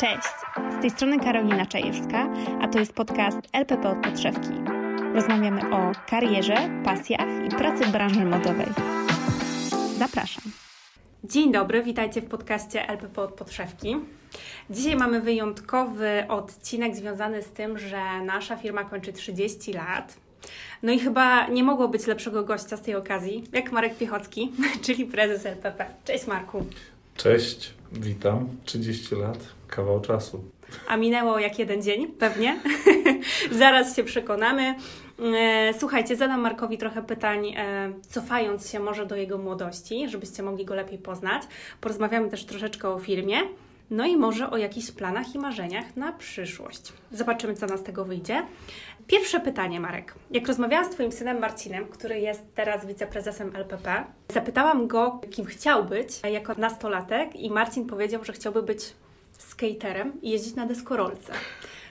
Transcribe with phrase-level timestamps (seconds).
[0.00, 0.28] Cześć!
[0.78, 4.48] Z tej strony Karolina Czajewska, a to jest podcast LPP od podszewki.
[5.14, 8.66] Rozmawiamy o karierze, pasjach i pracy w branży modowej.
[9.98, 10.42] Zapraszam.
[11.24, 13.96] Dzień dobry, witajcie w podcaście LPP od podszewki.
[14.70, 20.16] Dzisiaj mamy wyjątkowy odcinek związany z tym, że nasza firma kończy 30 lat.
[20.82, 24.52] No i chyba nie mogło być lepszego gościa z tej okazji, jak Marek Piechocki,
[24.84, 25.86] czyli prezes LPP.
[26.04, 26.66] Cześć Marku.
[27.16, 28.48] Cześć, witam.
[28.64, 30.44] 30 lat, kawał czasu.
[30.88, 32.60] A minęło jak jeden dzień, pewnie.
[33.50, 34.74] Zaraz się przekonamy.
[35.36, 40.64] E, słuchajcie, zadam Markowi trochę pytań, e, cofając się może do jego młodości, żebyście mogli
[40.64, 41.42] go lepiej poznać.
[41.80, 43.36] Porozmawiamy też troszeczkę o firmie.
[43.90, 46.92] No i może o jakichś planach i marzeniach na przyszłość.
[47.12, 48.42] Zobaczymy, co nas tego wyjdzie.
[49.06, 50.14] Pierwsze pytanie, Marek.
[50.30, 55.84] Jak rozmawiałam z Twoim synem Marcinem, który jest teraz wiceprezesem LPP, zapytałam go, kim chciał
[55.84, 58.80] być jako nastolatek, i Marcin powiedział, że chciałby być
[59.38, 61.32] skaterem i jeździć na deskorolce.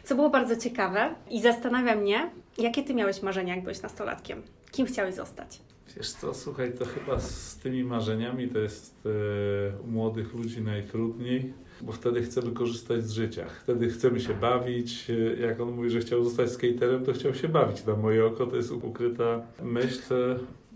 [0.03, 4.41] Co było bardzo ciekawe i zastanawia mnie, jakie Ty miałeś marzenia, jak byłeś nastolatkiem?
[4.71, 5.59] Kim chciałeś zostać?
[5.97, 11.53] Wiesz co, słuchaj, to chyba z tymi marzeniami to jest e, u młodych ludzi najtrudniej
[11.81, 13.45] bo wtedy chcemy korzystać z życia.
[13.63, 15.11] Wtedy chcemy się bawić.
[15.41, 17.85] Jak on mówi, że chciał zostać skaterem, to chciał się bawić.
[17.85, 20.13] Na moje oko to jest ukryta myśl.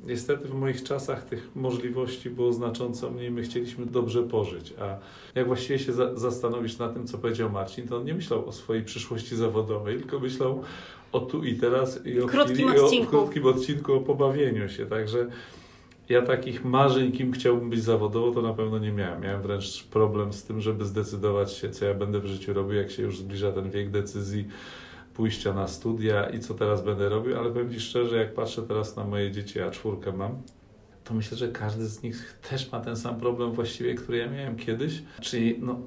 [0.05, 3.31] Niestety w moich czasach tych możliwości było znacząco mniej.
[3.31, 4.73] My chcieliśmy dobrze pożyć.
[4.79, 4.97] A
[5.35, 8.51] jak właściwie się za zastanowisz na tym, co powiedział Marcin, to on nie myślał o
[8.51, 10.63] swojej przyszłości zawodowej, tylko myślał
[11.11, 13.17] o tu i teraz i o, krótkim, chwili, odcinku.
[13.17, 14.85] o krótkim odcinku, o pobawieniu się.
[14.85, 15.27] Także
[16.09, 19.21] ja takich marzeń, kim chciałbym być zawodowo, to na pewno nie miałem.
[19.21, 22.91] Miałem wręcz problem z tym, żeby zdecydować się, co ja będę w życiu robił, jak
[22.91, 24.47] się już zbliża ten wiek decyzji
[25.13, 28.95] pójścia na studia i co teraz będę robił, ale powiem Ci szczerze, jak patrzę teraz
[28.95, 30.41] na moje dzieci, a czwórkę mam,
[31.03, 34.55] to myślę, że każdy z nich też ma ten sam problem właściwie, który ja miałem
[34.55, 35.79] kiedyś, czyli no,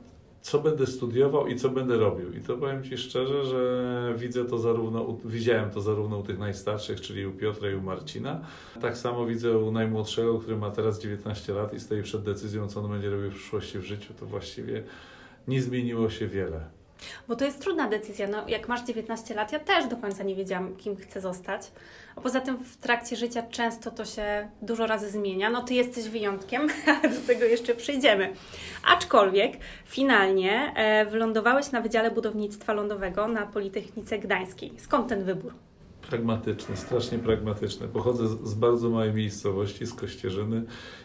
[0.45, 2.33] co będę studiował i co będę robił.
[2.33, 7.01] I to powiem Ci szczerze, że widzę to zarówno, widziałem to zarówno u tych najstarszych,
[7.01, 8.41] czyli u Piotra i u Marcina.
[8.81, 12.81] Tak samo widzę u najmłodszego, który ma teraz 19 lat i stoi przed decyzją, co
[12.81, 14.15] on będzie robił w przyszłości w życiu.
[14.21, 14.83] To właściwie
[15.49, 16.65] nie zmieniło się wiele.
[17.29, 18.29] Bo to jest trudna decyzja.
[18.29, 21.63] No, jak masz 19 lat, ja też do końca nie wiedziałam, kim chcę zostać.
[22.17, 25.51] A poza tym w trakcie życia często to się dużo razy zmienia.
[25.51, 26.69] No ty jesteś wyjątkiem,
[27.15, 28.33] do tego jeszcze przyjdziemy.
[28.85, 29.53] Aczkolwiek
[29.87, 34.73] finalnie e, wylądowałeś na Wydziale Budownictwa Lądowego na Politechnice Gdańskiej.
[34.79, 35.55] Skąd ten wybór?
[36.15, 37.89] Pragmatyczny, strasznie pragmatyczny.
[37.89, 40.63] Pochodzę z, bardzo małej miejscowości, z Kościerzyny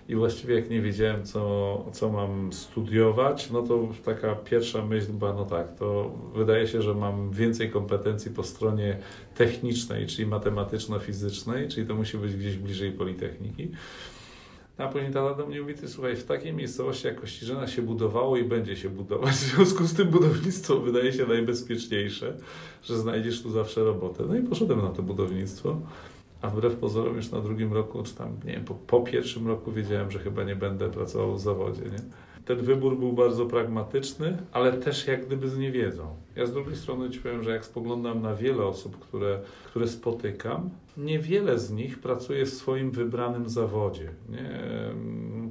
[0.09, 5.33] i właściwie jak nie wiedziałem, co, co mam studiować, no to taka pierwsza myśl była,
[5.33, 8.97] no tak, to wydaje się, że mam więcej kompetencji po stronie
[9.35, 13.71] technicznej, czyli matematyczno-fizycznej, czyli to musi być gdzieś bliżej Politechniki.
[14.79, 18.37] A później tata do mnie mówi, ty słuchaj, w takiej miejscowości jak Kościerzyna się budowało
[18.37, 19.31] i będzie się budować.
[19.35, 22.37] W związku z tym budownictwo wydaje się najbezpieczniejsze,
[22.83, 24.23] że znajdziesz tu zawsze robotę.
[24.27, 25.81] No i poszedłem na to budownictwo.
[26.41, 29.71] A wbrew pozorom już na drugim roku, czy tam, nie wiem, po, po pierwszym roku
[29.71, 31.99] wiedziałem, że chyba nie będę pracował w zawodzie, nie?
[32.49, 36.15] Ten wybór był bardzo pragmatyczny, ale też jak gdyby z niewiedzą.
[36.35, 40.69] Ja z drugiej strony ci powiem, że jak spoglądam na wiele osób, które, które spotykam,
[40.97, 44.09] niewiele z nich pracuje w swoim wybranym zawodzie.
[44.29, 44.59] Nie?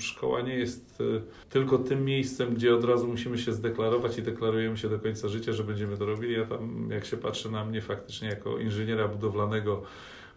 [0.01, 4.77] Szkoła nie jest y, tylko tym miejscem, gdzie od razu musimy się zdeklarować i deklarujemy
[4.77, 6.33] się do końca życia, że będziemy to robili.
[6.33, 9.83] Ja tam, jak się patrzy na mnie faktycznie jako inżyniera budowlanego,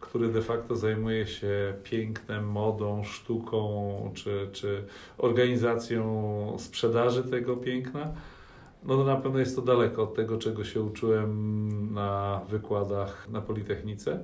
[0.01, 4.83] który de facto zajmuje się pięknem, modą, sztuką czy, czy
[5.17, 8.11] organizacją sprzedaży tego piękna,
[8.83, 13.41] no to na pewno jest to daleko od tego, czego się uczyłem na wykładach na
[13.41, 14.23] Politechnice.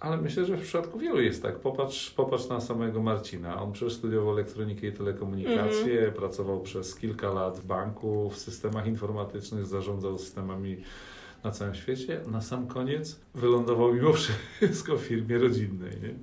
[0.00, 1.58] Ale myślę, że w przypadku wielu jest tak.
[1.58, 3.62] Popatrz, popatrz na samego Marcina.
[3.62, 6.16] On przecież studiował elektronikę i telekomunikację, mm -hmm.
[6.16, 10.76] pracował przez kilka lat w banku, w systemach informatycznych, zarządzał systemami
[11.44, 12.20] na całym świecie.
[12.26, 15.90] Na sam koniec wylądował mimo wszystko w firmie rodzinnej.
[15.90, 16.14] Nie?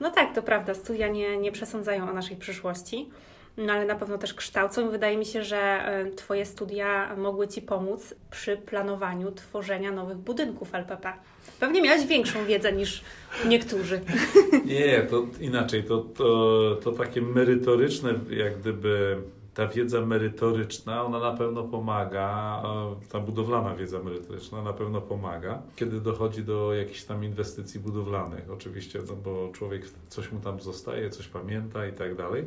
[0.00, 0.74] No tak, to prawda.
[0.74, 3.08] Studia nie, nie przesądzają o naszej przyszłości.
[3.56, 4.90] No ale na pewno też kształcą.
[4.90, 10.74] Wydaje mi się, że e, Twoje studia mogły Ci pomóc przy planowaniu tworzenia nowych budynków
[10.74, 11.12] LPP.
[11.60, 13.02] Pewnie miałeś większą wiedzę niż
[13.46, 14.00] niektórzy.
[14.64, 15.84] Nie, to inaczej.
[15.84, 19.16] To, to, to takie merytoryczne, jak gdyby
[19.54, 22.62] ta wiedza merytoryczna, ona na pewno pomaga,
[23.08, 28.50] ta budowlana wiedza merytoryczna na pewno pomaga, kiedy dochodzi do jakichś tam inwestycji budowlanych.
[28.50, 32.44] Oczywiście, no bo człowiek coś mu tam zostaje, coś pamięta i tak dalej.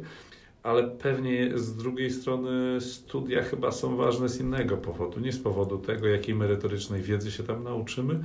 [0.63, 5.19] Ale pewnie z drugiej strony studia chyba są ważne z innego powodu.
[5.19, 8.23] Nie z powodu tego, jakiej merytorycznej wiedzy się tam nauczymy,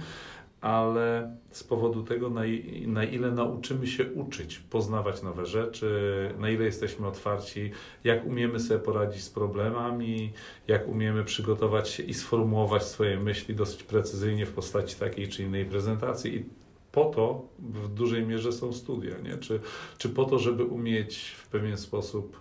[0.60, 2.40] ale z powodu tego, na,
[2.86, 7.70] na, ile nauczymy się uczyć, poznawać nowe rzeczy, na ile jesteśmy otwarci,
[8.04, 10.32] jak umiemy sobie poradzić z problemami,
[10.68, 15.64] jak umiemy przygotować się i sformułować swoje myśli dosyć precyzyjnie w postaci takiej czy innej
[15.64, 16.36] prezentacji.
[16.36, 16.44] I
[16.92, 19.38] po to w dużej mierze są studia, nie?
[19.38, 19.60] Czy,
[19.98, 22.40] czy po to, żeby umieć w pewien sposób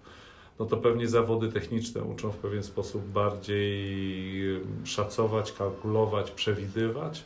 [0.60, 3.96] no to pewnie zawody techniczne uczą w pewien sposób bardziej
[4.84, 7.24] szacować, kalkulować, przewidywać.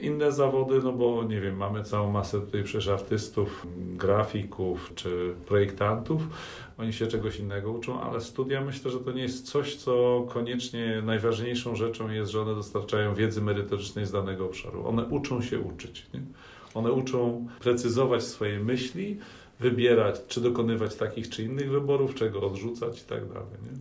[0.00, 6.22] Inne zawody, no bo nie wiem, mamy całą masę tutaj przecież artystów, grafików czy projektantów.
[6.78, 11.02] Oni się czegoś innego uczą, ale studia myślę, że to nie jest coś, co koniecznie
[11.04, 14.86] najważniejszą rzeczą jest, że one dostarczają wiedzy merytorycznej z danego obszaru.
[14.86, 16.06] One uczą się uczyć.
[16.14, 16.20] Nie?
[16.74, 19.18] One uczą precyzować swoje myśli,
[19.60, 23.48] wybierać, czy dokonywać takich czy innych wyborów, czego odrzucać i tak dalej.
[23.62, 23.78] Nie?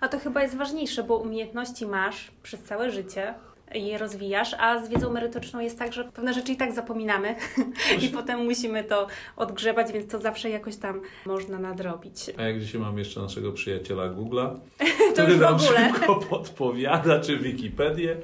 [0.00, 3.34] A to chyba jest ważniejsze, bo umiejętności masz przez całe życie
[3.74, 7.34] je rozwijasz, a z wiedzą merytoryczną jest tak, że pewne rzeczy i tak zapominamy
[8.02, 12.30] i potem musimy to odgrzebać, więc to zawsze jakoś tam można nadrobić.
[12.36, 14.56] A jak dzisiaj mam jeszcze naszego przyjaciela Google'a,
[15.12, 18.16] który nam szybko podpowiada, czy Wikipedię,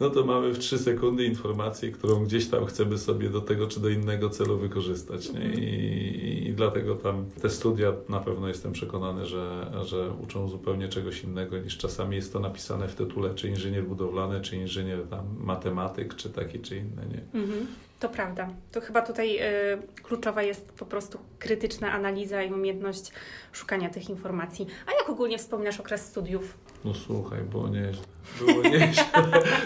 [0.00, 3.80] no to mamy w trzy sekundy informację, którą gdzieś tam chcemy sobie do tego czy
[3.80, 5.32] do innego celu wykorzystać.
[5.32, 5.40] Nie?
[5.40, 11.24] I, I, dlatego tam te studia na pewno jestem przekonany, że, że uczą zupełnie czegoś
[11.24, 15.26] innego niż czasami jest to napisane w tytule, czy inżynier budowlany, czy inżynier nie tam
[15.38, 17.40] matematyk, czy taki, czy inny, nie?
[17.40, 17.66] Mhm.
[18.00, 18.48] To prawda.
[18.72, 23.12] To chyba tutaj y, kluczowa jest po prostu krytyczna analiza i umiejętność
[23.52, 24.66] szukania tych informacji.
[24.86, 26.58] A jak ogólnie wspominasz okres studiów?
[26.84, 28.02] No słuchaj, było nieźle.
[28.38, 29.04] Było nieźle.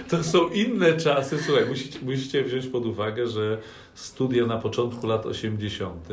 [0.09, 1.43] To są inne czasy.
[1.43, 3.59] Słuchaj, musicie, musicie wziąć pod uwagę, że
[3.95, 6.09] studia na początku lat 80.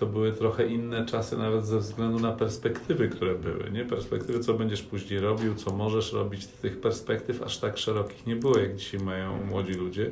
[0.00, 3.70] to były trochę inne czasy, nawet ze względu na perspektywy, które były.
[3.70, 3.84] Nie?
[3.84, 6.46] Perspektywy, co będziesz później robił, co możesz robić.
[6.46, 10.10] Tych perspektyw aż tak szerokich nie było, jak dzisiaj mają młodzi ludzie.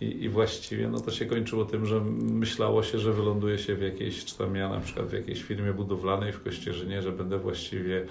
[0.00, 3.82] I, I, właściwie no to się kończyło tym, że myślało się, że wyląduje się w
[3.82, 8.06] jakiejś, czy tam ja na przykład w jakiejś firmie budowlanej w Kościerzynie, że będę właściwie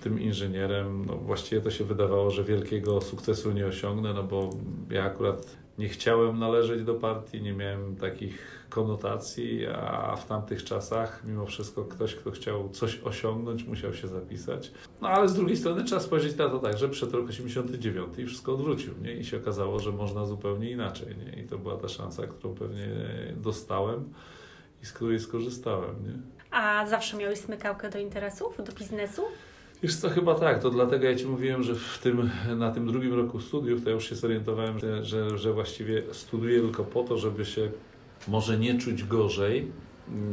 [0.00, 1.04] tym inżynierem.
[1.06, 4.50] No właściwie to się wydawało, że wielkiego sukcesu nie osiągnę, no bo
[4.90, 11.22] ja akurat nie chciałem należeć do partii, nie miałem takich konotacji, a w tamtych czasach
[11.24, 14.70] mimo wszystko ktoś, kto chciał coś osiągnąć, musiał się zapisać.
[15.00, 18.26] No ale z drugiej strony trzeba spojrzeć na to tak, że przed rok 89 i
[18.26, 19.14] wszystko odwrócił, nie?
[19.14, 21.42] I się okazało, że można zupełnie inaczej, nie?
[21.42, 22.88] I to była ta szansa, którą pewnie
[23.36, 24.12] dostałem
[24.82, 26.12] i z której skorzystałem, nie?
[26.50, 29.22] A zawsze miałeś smykałkę do interesów, do biznesu?
[29.82, 30.62] Wiesz co, chyba tak.
[30.62, 33.94] To dlatego ja Ci mówiłem, że w tym, na tym drugim roku studiów to ja
[33.94, 37.70] już się zorientowałem, że, że, że właściwie studiuję tylko po to, żeby się
[38.28, 39.72] może nie czuć gorzej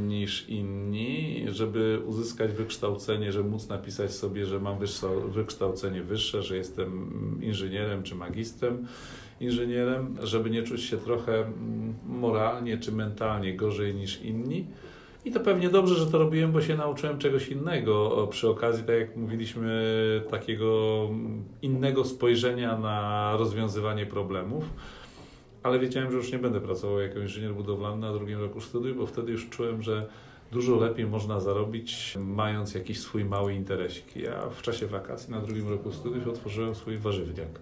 [0.07, 4.77] niż inni, żeby uzyskać wykształcenie, żeby móc napisać sobie, że mam
[5.27, 8.87] wykształcenie wyższe, że jestem inżynierem czy magistrem
[9.39, 11.51] inżynierem, żeby nie czuć się trochę
[12.05, 14.65] moralnie czy mentalnie gorzej niż inni
[15.25, 18.27] i to pewnie dobrze, że to robiłem, bo się nauczyłem czegoś innego.
[18.31, 19.71] Przy okazji, tak jak mówiliśmy,
[20.29, 21.09] takiego
[21.61, 24.63] innego spojrzenia na rozwiązywanie problemów.
[25.63, 29.05] Ale wiedziałem, że już nie będę pracował jako inżynier budowlany na drugim roku studiów, bo
[29.05, 30.05] wtedy już czułem, że
[30.51, 34.15] dużo lepiej można zarobić, mając jakiś swój mały interesik.
[34.15, 37.61] Ja w czasie wakacji na drugim roku studiów otworzyłem swój warzywniak.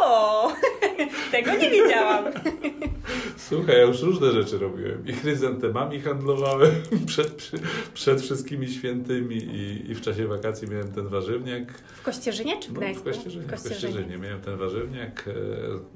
[0.00, 0.52] O,
[1.32, 2.24] tego nie wiedziałam.
[3.36, 5.06] Słuchaj, ja już różne rzeczy robiłem.
[5.06, 6.70] I chryzantemami handlowałem
[7.06, 7.50] przed,
[7.94, 11.72] przed wszystkimi świętymi i, i w czasie wakacji miałem ten warzywniak.
[11.72, 13.04] W Kościerzynie czy w Gdańsku?
[13.06, 13.76] No, w Kościerzynie, w Kościerzynie.
[13.76, 15.28] W Kościerzynie miałem ten warzywniak.
[15.28, 15.32] E,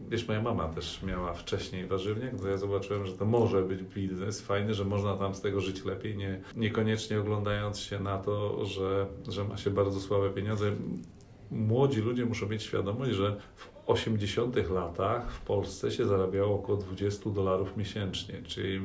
[0.08, 4.40] wiesz, moja mama też miała wcześniej warzywniak, to ja zobaczyłem, że to może być biznes
[4.40, 9.06] fajny, że można tam z tego żyć lepiej, nie, niekoniecznie oglądając się na to, że,
[9.28, 10.72] że ma się bardzo słabe pieniądze
[11.54, 17.30] młodzi ludzie muszą mieć świadomość, że w 80 latach w Polsce się zarabiało około 20
[17.30, 18.80] dolarów miesięcznie, czyli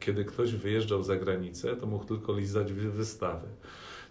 [0.00, 3.48] kiedy ktoś wyjeżdżał za granicę, to mógł tylko lizać wystawy.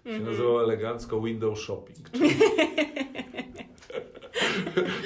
[0.02, 0.30] To się mhm.
[0.30, 2.10] nazywało elegancko window shopping.
[2.10, 2.30] Czyli...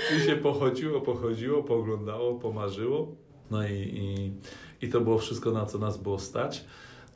[0.08, 3.14] czyli się pochodziło, pochodziło, poglądało, pomarzyło.
[3.50, 4.32] No i, i,
[4.86, 6.64] i to było wszystko, na co nas było stać.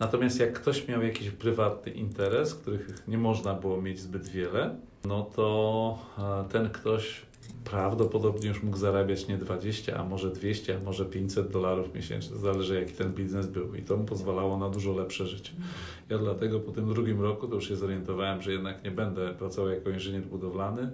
[0.01, 5.23] Natomiast jak ktoś miał jakiś prywatny interes, których nie można było mieć zbyt wiele, no
[5.23, 7.23] to e, ten ktoś
[7.65, 12.37] prawdopodobnie już mógł zarabiać nie 20, a może 200, a może 500 dolarów miesięcznie.
[12.37, 15.53] Zależy jaki ten biznes był i to mu pozwalało na dużo lepsze życie.
[16.09, 19.71] Ja dlatego po tym drugim roku to już się zorientowałem, że jednak nie będę pracował
[19.71, 20.91] jako inżynier budowlany,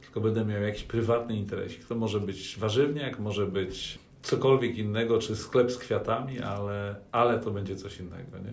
[0.00, 1.72] tylko będę miał jakiś prywatny interes.
[1.88, 7.50] To może być warzywniak, może być cokolwiek innego, czy sklep z kwiatami, ale, ale to
[7.50, 8.52] będzie coś innego, nie?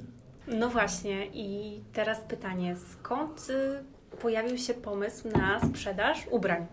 [0.60, 6.66] No właśnie i teraz pytanie, skąd y, pojawił się pomysł na sprzedaż ubrań?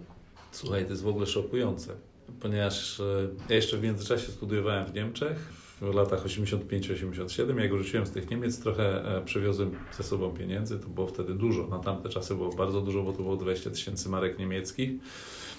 [0.53, 1.93] Słuchaj, to jest w ogóle szokujące.
[2.41, 5.39] ponieważ e, ja jeszcze w międzyczasie studiowałem w Niemczech
[5.81, 7.61] w latach 85-87.
[7.61, 10.79] Jak wróciłem z tych Niemiec, trochę e, przywiozłem ze sobą pieniędzy.
[10.79, 11.67] To było wtedy dużo.
[11.67, 14.91] Na tamte czasy było bardzo dużo, bo to było 20 tysięcy marek niemieckich.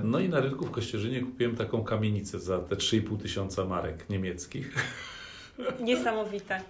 [0.04, 4.76] No i na rynku w Kościerzynie kupiłem taką kamienicę za te 3,5 tysiąca marek niemieckich.
[5.80, 6.62] Niesamowite.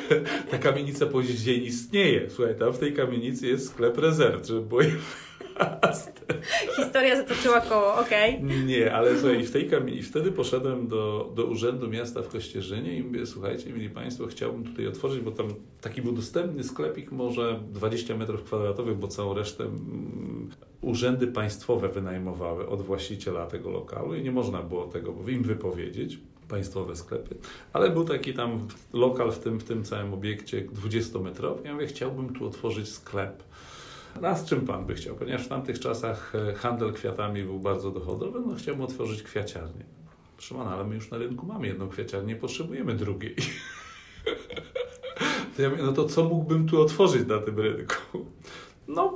[0.50, 2.30] Ta kamienica po dzień istnieje.
[2.30, 4.82] Słuchaj, tam w tej kamienicy jest sklep rezerw, żeby było
[6.76, 8.36] Historia zatoczyła koło, okej.
[8.36, 8.64] Okay.
[8.64, 10.02] Nie, ale słuchaj, w tej kamieni...
[10.02, 14.86] wtedy poszedłem do, do Urzędu Miasta w Kościerzynie i mówię, słuchajcie, mieli Państwo, chciałbym tutaj
[14.86, 15.48] otworzyć, bo tam
[15.80, 22.68] taki był dostępny sklepik, może 20 metrów kwadratowych, bo całą resztę mm, urzędy państwowe wynajmowały
[22.68, 27.36] od właściciela tego lokalu i nie można było tego im wypowiedzieć państwowe sklepy,
[27.72, 31.64] ale był taki tam lokal w tym, w tym całym obiekcie 20-metrowy.
[31.64, 33.42] Ja mówię, chciałbym tu otworzyć sklep.
[34.22, 35.16] A z czym Pan by chciał?
[35.16, 39.84] Ponieważ w tamtych czasach e, handel kwiatami był bardzo dochodowy, no chciałbym otworzyć kwiaciarnię.
[40.48, 43.36] Pana, ale my już na rynku mamy jedną kwiaciarnię, potrzebujemy drugiej.
[45.56, 48.26] To ja mówię, no to co mógłbym tu otworzyć na tym rynku?
[48.88, 49.14] No,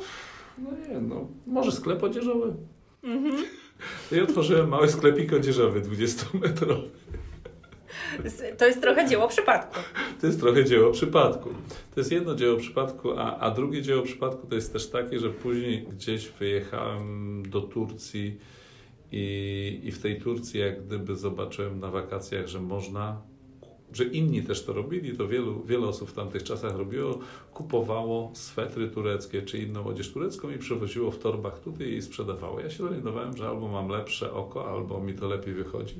[0.59, 2.55] no nie, no, może sklep odzieżowy.
[3.03, 3.45] Mhm.
[4.13, 6.89] I otworzyłem mały sklepik odzieżowy, 20-metrowy.
[8.59, 9.81] To jest trochę dzieło przypadku.
[10.21, 11.49] To jest trochę dzieło przypadku.
[11.95, 15.31] To jest jedno dzieło przypadku, a, a drugie dzieło przypadku to jest też takie, że
[15.31, 18.39] później gdzieś wyjechałem do Turcji
[19.13, 23.23] i, i w tej Turcji jak gdyby zobaczyłem na wakacjach, że można
[23.93, 27.19] że inni też to robili, to wielu, wiele osób w tamtych czasach robiło,
[27.53, 32.61] kupowało swetry tureckie czy inną odzież turecką i przewoziło w torbach tutaj i sprzedawało.
[32.61, 35.95] Ja się orientowałem, że albo mam lepsze oko, albo mi to lepiej wychodzi.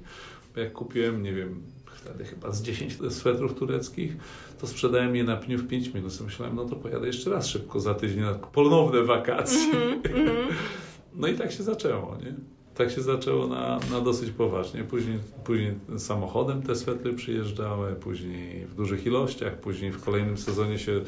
[0.57, 1.63] Jak kupiłem, nie wiem,
[2.05, 4.17] wtedy chyba z 10 swetrów tureckich,
[4.61, 6.21] to sprzedałem je na pniu w 5 minut.
[6.21, 9.73] Myślałem, no to pojadę jeszcze raz szybko za tydzień na ponowne wakacje.
[9.73, 10.53] Mm -hmm.
[11.21, 12.35] no i tak się zaczęło, nie?
[12.79, 14.85] tak się zaczęło na, na dosyć poważnie.
[14.85, 21.01] Później, później samochodem te swetry przyjeżdżały, później w dużych ilościach, później w kolejnym sezonie się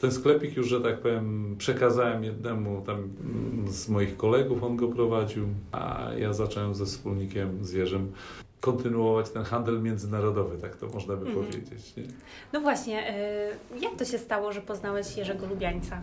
[0.00, 3.08] ten sklepik już, że tak powiem, przekazałem jednemu tam
[3.68, 8.12] z moich kolegów, on go prowadził, a ja zacząłem ze wspólnikiem, z Jerzym
[8.60, 11.34] kontynuować ten handel międzynarodowy, tak to można by mm.
[11.34, 11.96] powiedzieć.
[11.96, 12.02] Nie?
[12.52, 13.14] No właśnie,
[13.74, 16.02] y, jak to się stało, że poznałeś Jerzego Lubiańca?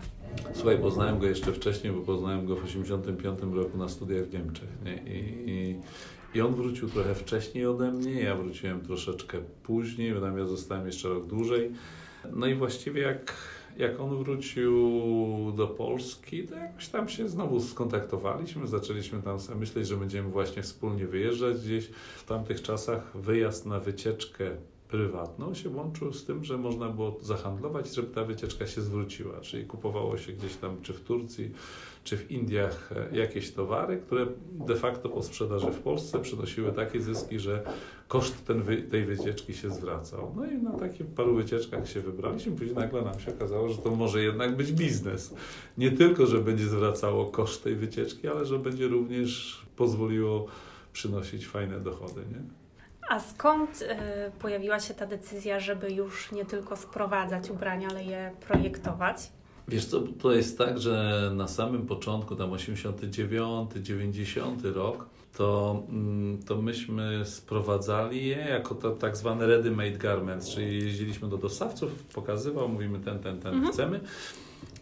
[0.52, 4.68] Słuchaj, poznałem go jeszcze wcześniej, bo poznałem go w 1985 roku na studiach w Niemczech.
[4.84, 5.14] Nie?
[5.14, 5.80] I, i,
[6.34, 11.26] I on wrócił trochę wcześniej ode mnie, ja wróciłem troszeczkę później, ja zostałem jeszcze rok
[11.26, 11.72] dłużej.
[12.32, 13.34] No i właściwie jak
[13.78, 14.72] jak on wrócił
[15.56, 20.62] do Polski, to jakoś tam się znowu skontaktowaliśmy, zaczęliśmy tam sobie myśleć, że będziemy właśnie
[20.62, 21.86] wspólnie wyjeżdżać gdzieś.
[22.16, 24.50] W tamtych czasach wyjazd na wycieczkę
[24.88, 29.40] prywatną się łączył z tym, że można było zahandlować, żeby ta wycieczka się zwróciła.
[29.40, 31.50] Czyli kupowało się gdzieś tam, czy w Turcji,
[32.08, 37.00] czy w Indiach e, jakieś towary, które de facto po sprzedaży w Polsce przynosiły takie
[37.00, 37.62] zyski, że
[38.08, 40.32] koszt ten, tej wycieczki się zwracał.
[40.36, 43.90] No i na takich paru wycieczkach się wybraliśmy, później nagle nam się okazało, że to
[43.90, 45.34] może jednak być biznes.
[45.78, 50.46] Nie tylko, że będzie zwracało koszt tej wycieczki, ale że będzie również pozwoliło
[50.92, 52.20] przynosić fajne dochody.
[52.20, 52.42] Nie?
[53.08, 53.86] A skąd y,
[54.38, 59.30] pojawiła się ta decyzja, żeby już nie tylko sprowadzać ubrania, ale je projektować?
[59.68, 65.06] Wiesz co, to jest tak, że na samym początku, tam 89, 90 rok,
[65.36, 71.36] to, mm, to myśmy sprowadzali je jako to, tak zwane ready-made garments, czyli jeździliśmy do
[71.36, 73.72] dostawców, pokazywał, mówimy ten, ten, ten mhm.
[73.72, 74.00] chcemy.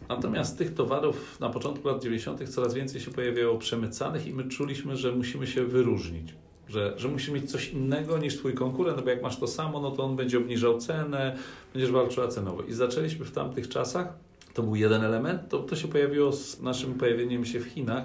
[0.09, 2.49] Natomiast tych towarów na początku lat 90.
[2.49, 6.35] coraz więcej się pojawiało przemycanych i my czuliśmy, że musimy się wyróżnić.
[6.67, 9.79] Że, że musimy mieć coś innego niż twój konkurent, no bo jak masz to samo,
[9.79, 11.37] no to on będzie obniżał cenę,
[11.73, 12.63] będziesz walczyła cenowo.
[12.63, 14.26] I zaczęliśmy w tamtych czasach,
[14.57, 18.03] to był jeden element, to, to się pojawiło z naszym pojawieniem się w Chinach,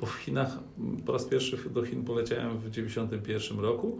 [0.00, 0.58] bo w Chinach
[1.06, 3.98] po raz pierwszy do Chin poleciałem w 1991 roku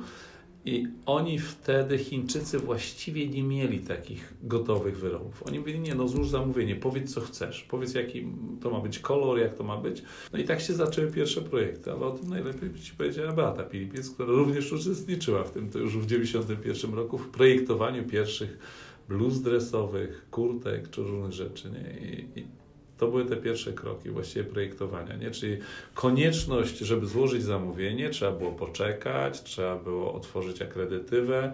[0.64, 5.42] i oni wtedy, Chińczycy, właściwie nie mieli takich gotowych wyrobów.
[5.42, 8.26] Oni mówili, nie, no złóż zamówienie, powiedz co chcesz, powiedz jaki
[8.60, 10.02] to ma być kolor, jak to ma być.
[10.32, 14.10] No i tak się zaczęły pierwsze projekty, ale o tym najlepiej Ci powiedziała Beata Pilipiec,
[14.10, 18.58] która również uczestniczyła w tym, to już w 1991 roku, w projektowaniu pierwszych
[19.08, 21.70] bluz dresowych, kurtek czy różnych rzeczy.
[21.70, 22.08] Nie?
[22.08, 22.46] I, i
[22.98, 25.30] to były te pierwsze kroki właściwie projektowania, nie?
[25.30, 25.56] czyli
[25.94, 31.52] konieczność, żeby złożyć zamówienie, trzeba było poczekać, trzeba było otworzyć akredytywę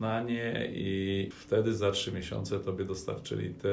[0.00, 3.68] na nie i wtedy za trzy miesiące tobie dostarczyli te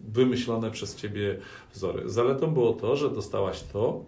[0.00, 1.38] wymyślone przez ciebie
[1.74, 2.02] wzory.
[2.10, 4.04] Zaletą było to, że dostałaś to,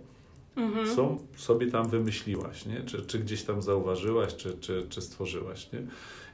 [0.57, 0.95] mhm.
[0.97, 2.83] są sobie tam wymyśliłaś, nie?
[2.83, 5.73] Czy, czy gdzieś tam zauważyłaś, czy, czy, czy stworzyłaś.
[5.73, 5.83] Nie?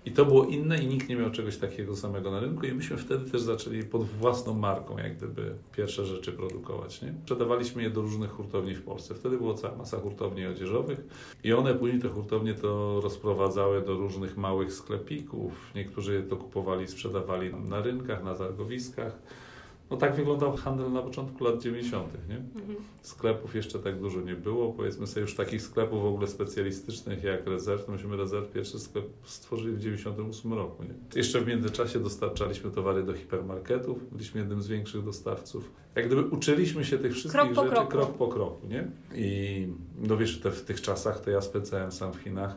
[0.04, 2.96] I to było inne i nikt nie miał czegoś takiego samego na rynku i myśmy
[2.96, 7.02] wtedy też zaczęli pod własną marką jak gdyby pierwsze rzeczy produkować.
[7.02, 7.14] Nie?
[7.22, 9.14] Sprzedawaliśmy je do różnych hurtowni w Polsce.
[9.14, 11.00] Wtedy była cała masa hurtowni odzieżowych
[11.44, 15.52] i one później te hurtownie to rozprowadzały do różnych małych sklepików.
[15.74, 19.18] Niektórzy to kupowali, sprzedawali na rynkach, na targowiskach.
[19.90, 22.36] No tak wyglądał handel na początku lat 90., nie?
[22.36, 22.76] Mhm.
[23.02, 24.72] Sklepów jeszcze tak dużo nie było.
[24.72, 27.88] Powiedzmy sobie już takich sklepów w ogóle specjalistycznych jak Rezerw.
[27.88, 30.94] Myśmy Rezerw pierwszy sklep stworzyli w 98 roku, nie?
[31.14, 34.10] Jeszcze w międzyczasie dostarczaliśmy towary do hipermarketów.
[34.12, 35.70] Byliśmy jednym z większych dostawców.
[35.94, 37.90] Jak gdyby uczyliśmy się tych wszystkich krok rzeczy kroku.
[37.90, 38.88] krok po kroku, nie?
[39.14, 42.56] I no wiesz, te, w tych czasach to ja spędzałem sam w Chinach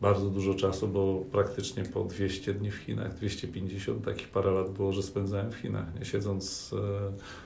[0.00, 4.92] bardzo dużo czasu, bo praktycznie po 200 dni w Chinach, 250, takich parę lat było,
[4.92, 6.04] że spędzałem w Chinach, nie?
[6.04, 6.76] siedząc e,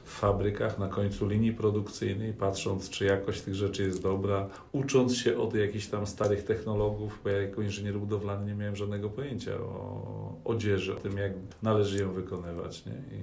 [0.04, 5.38] w fabrykach na końcu linii produkcyjnej, patrząc, czy jakość tych rzeczy jest dobra, ucząc się
[5.38, 10.40] od jakichś tam starych technologów, bo ja jako inżynier budowlany nie miałem żadnego pojęcia o
[10.44, 12.86] odzieży, o tym, jak należy ją wykonywać.
[12.86, 12.92] Nie?
[12.92, 13.22] I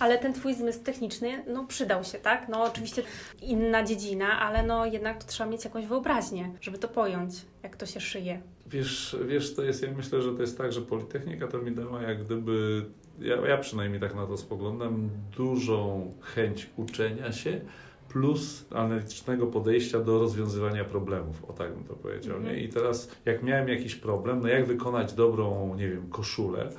[0.00, 2.48] ale ten Twój zmysł techniczny, no przydał się, tak?
[2.48, 3.02] No oczywiście
[3.42, 7.86] inna dziedzina, ale no jednak to trzeba mieć jakąś wyobraźnię, żeby to pojąć, jak to
[7.86, 8.40] się szyje.
[8.66, 12.02] Wiesz, wiesz, to jest, ja myślę, że to jest tak, że Politechnika to mi dała
[12.02, 12.84] jak gdyby,
[13.20, 17.60] ja, ja przynajmniej tak na to spoglądam, dużą chęć uczenia się,
[18.08, 22.36] plus analitycznego podejścia do rozwiązywania problemów, o tak bym to powiedział.
[22.36, 22.56] Mm -hmm.
[22.56, 22.62] Nie?
[22.62, 26.70] I teraz, jak miałem jakiś problem, no jak wykonać dobrą, nie wiem, koszulę,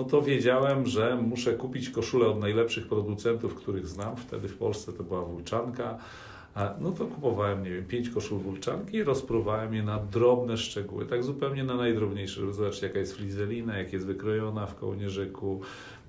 [0.00, 4.16] no to wiedziałem, że muszę kupić koszulę od najlepszych producentów, których znam.
[4.16, 5.98] Wtedy w Polsce to była Wulczanka.
[6.80, 11.24] No to kupowałem, nie wiem, pięć koszul wulczanki i rozpruwałem je na drobne szczegóły, tak
[11.24, 15.60] zupełnie na najdrobniejsze, żeby zobaczyć jaka jest flizelina, jak jest wykrojona w kołnierzyku,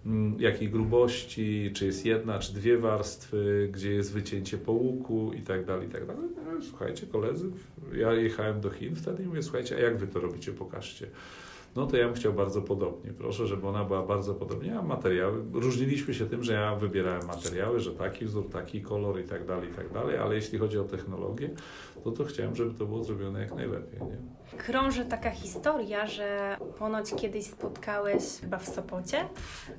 [0.06, 5.42] mm, jakiej grubości, czy jest jedna, czy dwie warstwy, gdzie jest wycięcie po łuku i
[5.42, 6.30] tak dalej, i tak dalej.
[6.36, 7.52] No, słuchajcie, koledzy,
[7.94, 11.08] ja jechałem do Chin wtedy i mówię, słuchajcie, a jak wy to robicie, pokażcie
[11.76, 13.14] no to ja bym chciał bardzo podobnie.
[13.14, 17.80] Proszę, żeby ona była bardzo podobnie, a materiały, różniliśmy się tym, że ja wybierałem materiały,
[17.80, 20.84] że taki wzór, taki kolor i tak dalej, i tak dalej, ale jeśli chodzi o
[20.84, 21.50] technologię,
[22.04, 24.00] to to chciałem, żeby to było zrobione jak najlepiej.
[24.02, 24.18] Nie?
[24.58, 29.26] Krąży taka historia, że ponoć kiedyś spotkałeś chyba w Sopocie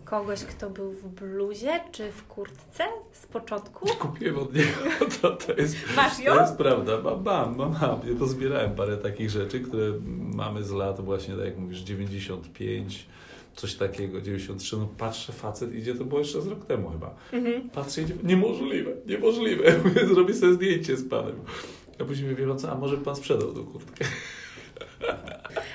[0.04, 3.86] kogoś, kto był w bluzie czy w kurtce z początku.
[3.98, 4.70] Kupiłem od niego,
[5.22, 6.34] to, to jest, Masz ją?
[6.34, 8.00] To jest prawda, mam, mam, mam, mam.
[8.04, 9.92] Ja pozbierałem parę takich rzeczy, które
[10.34, 13.06] mamy z lat właśnie, tak jak mówisz, 95,
[13.56, 17.14] coś takiego, 93, no patrzę, facet idzie, to było jeszcze z rok temu chyba.
[17.32, 17.70] Mhm.
[17.70, 19.80] Patrzę, idzie, niemożliwe, niemożliwe.
[20.14, 21.36] Zrobię sobie zdjęcie z panem.
[22.00, 24.04] A później mówię, no co, a może pan sprzedał tą kurtkę?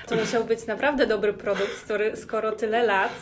[0.08, 3.12] To musiał być naprawdę dobry produkt, który, skoro tyle lat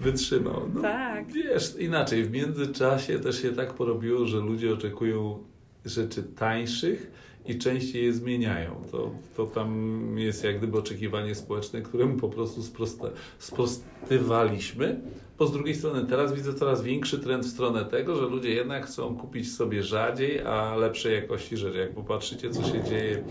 [0.00, 0.70] wytrzymał.
[0.74, 1.32] No, tak.
[1.32, 5.44] Wiesz, inaczej, w międzyczasie też się tak porobiło, że ludzie oczekują
[5.84, 7.10] rzeczy tańszych,
[7.50, 8.82] i częściej je zmieniają.
[8.90, 15.00] To, to tam jest jak gdyby oczekiwanie społeczne, któremu po prostu sprosta, sprostywaliśmy.
[15.38, 18.86] Bo z drugiej strony teraz widzę coraz większy trend w stronę tego, że ludzie jednak
[18.86, 21.78] chcą kupić sobie rzadziej, a lepszej jakości rzeczy.
[21.78, 23.24] Jak popatrzycie, co się dzieje,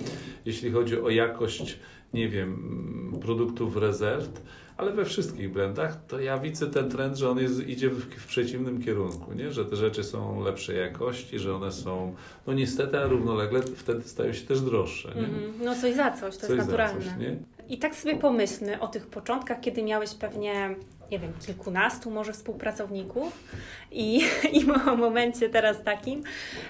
[0.45, 1.79] jeśli chodzi o jakość,
[2.13, 4.41] nie wiem, produktów rezerw,
[4.80, 8.28] ale we wszystkich brandach, to ja widzę ten trend, że on jest, idzie w, w,
[8.28, 9.52] przeciwnym kierunku, nie?
[9.52, 12.15] że te rzeczy są lepszej jakości, że one są,
[12.48, 15.12] no niestety, a równolegle wtedy stają się też droższe.
[15.12, 17.02] Mm, no coś za coś, to coś jest naturalne.
[17.02, 20.76] Coś, I tak sobie pomyślmy o tych początkach, kiedy miałeś pewnie
[21.12, 23.50] nie wiem, kilkunastu może współpracowników
[23.92, 24.22] i,
[24.62, 26.24] i o momencie teraz takim,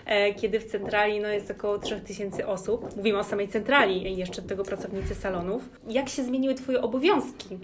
[0.06, 2.96] e, kiedy w centrali no, jest około 3000 osób.
[2.98, 5.70] Mówimy o samej centrali i jeszcze do tego pracownicy salonów.
[5.88, 7.60] Jak się zmieniły Twoje obowiązki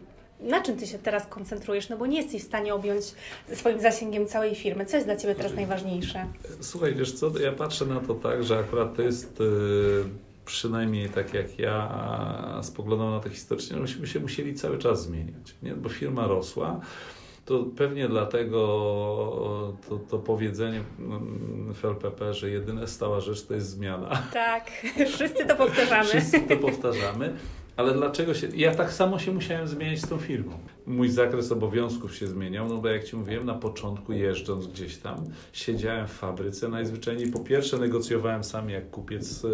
[0.46, 1.90] na czym Ty się teraz koncentrujesz?
[1.90, 3.06] No bo nie jesteś w stanie objąć
[3.54, 4.86] swoim zasięgiem całej firmy.
[4.86, 6.26] Co jest dla Ciebie teraz najważniejsze?
[6.62, 10.06] Słuchaj, wiesz co, ja patrzę na to tak, że akurat to jest yy,
[10.46, 15.74] przynajmniej tak jak ja spoglądam na to historycznie, myśmy się musieli cały czas zmieniać, nie?
[15.74, 16.80] bo firma rosła.
[17.46, 18.58] To pewnie dlatego
[19.90, 20.82] to, to powiedzenie
[21.74, 24.24] w LPP, że jedyna stała rzecz to jest zmiana.
[24.34, 24.72] Tak,
[25.14, 26.10] wszyscy to powtarzamy.
[26.10, 27.34] Wszyscy to powtarzamy.
[27.78, 28.48] Ale dlaczego się.
[28.56, 30.52] Ja tak samo się musiałem zmieniać z tą firmą.
[30.88, 35.26] Mój zakres obowiązków się zmieniał, no bo jak ci mówiłem, na początku jeżdżąc gdzieś tam,
[35.54, 36.70] siedziałem w fabryce.
[36.70, 39.50] Najzwyczajniej po pierwsze negocjowałem sam jak kupiec e,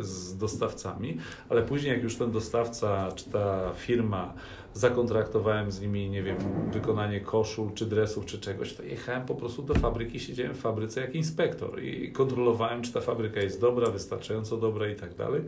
[0.00, 4.34] z dostawcami, ale później, jak już ten dostawca czy ta firma
[4.74, 6.36] zakontraktowałem z nimi, nie wiem,
[6.72, 11.00] wykonanie koszul, czy dresów, czy czegoś, to jechałem po prostu do fabryki, siedziałem w fabryce
[11.00, 15.42] jak inspektor i kontrolowałem, czy ta fabryka jest dobra, wystarczająco dobra i tak dalej.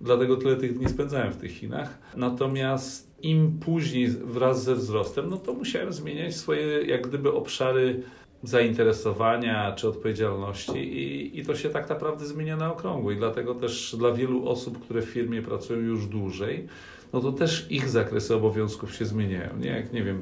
[0.00, 1.98] Dlatego tyle tych dni spędzałem w tych Chinach.
[2.16, 8.02] Natomiast im później wraz ze wzrostem, no to musiałem zmieniać swoje jak gdyby obszary
[8.42, 13.96] zainteresowania czy odpowiedzialności i, i to się tak naprawdę zmienia na okrągło i dlatego też
[13.98, 16.66] dla wielu osób, które w firmie pracują już dłużej,
[17.12, 19.56] no to też ich zakresy obowiązków się zmieniają.
[19.56, 20.20] Nie jak, nie wiem,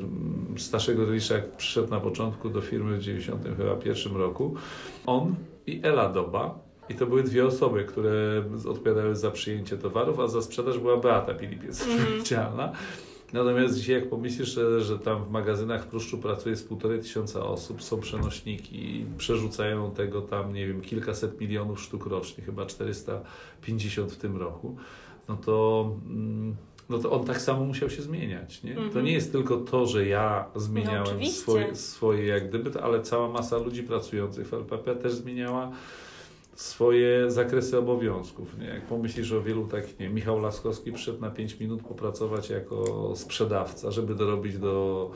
[0.56, 4.54] Staszego jak przyszedł na początku do firmy w 91 roku,
[5.06, 5.34] on
[5.66, 10.42] i Ela Doba, i to były dwie osoby, które odpowiadały za przyjęcie towarów, a za
[10.42, 12.64] sprzedaż była Beata Pilipiec, odpowiedzialna.
[12.64, 12.76] Mm.
[13.32, 17.44] Natomiast dzisiaj jak pomyślisz, że, że tam w magazynach w Pruszczu pracuje z półtorej tysiąca
[17.44, 24.16] osób, są przenośniki, przerzucają tego tam, nie wiem, kilkaset milionów sztuk rocznie, chyba 450 w
[24.16, 24.76] tym roku,
[25.28, 25.90] no to...
[26.06, 26.56] Mm,
[26.88, 28.62] no to on tak samo musiał się zmieniać.
[28.62, 28.72] Nie?
[28.72, 28.86] Mm -hmm.
[28.86, 29.04] To mhm.
[29.04, 33.58] nie jest tylko to, że ja zmieniałem no, swoje, swoje jak gdyby, ale cała masa
[33.58, 35.72] ludzi pracujących w LPP też zmieniała
[36.58, 38.58] swoje zakresy obowiązków.
[38.58, 38.66] Nie?
[38.66, 43.90] Jak pomyślisz o wielu takich, nie Michał Laskowski przyszedł na 5 minut popracować jako sprzedawca,
[43.90, 45.10] żeby dorobić do,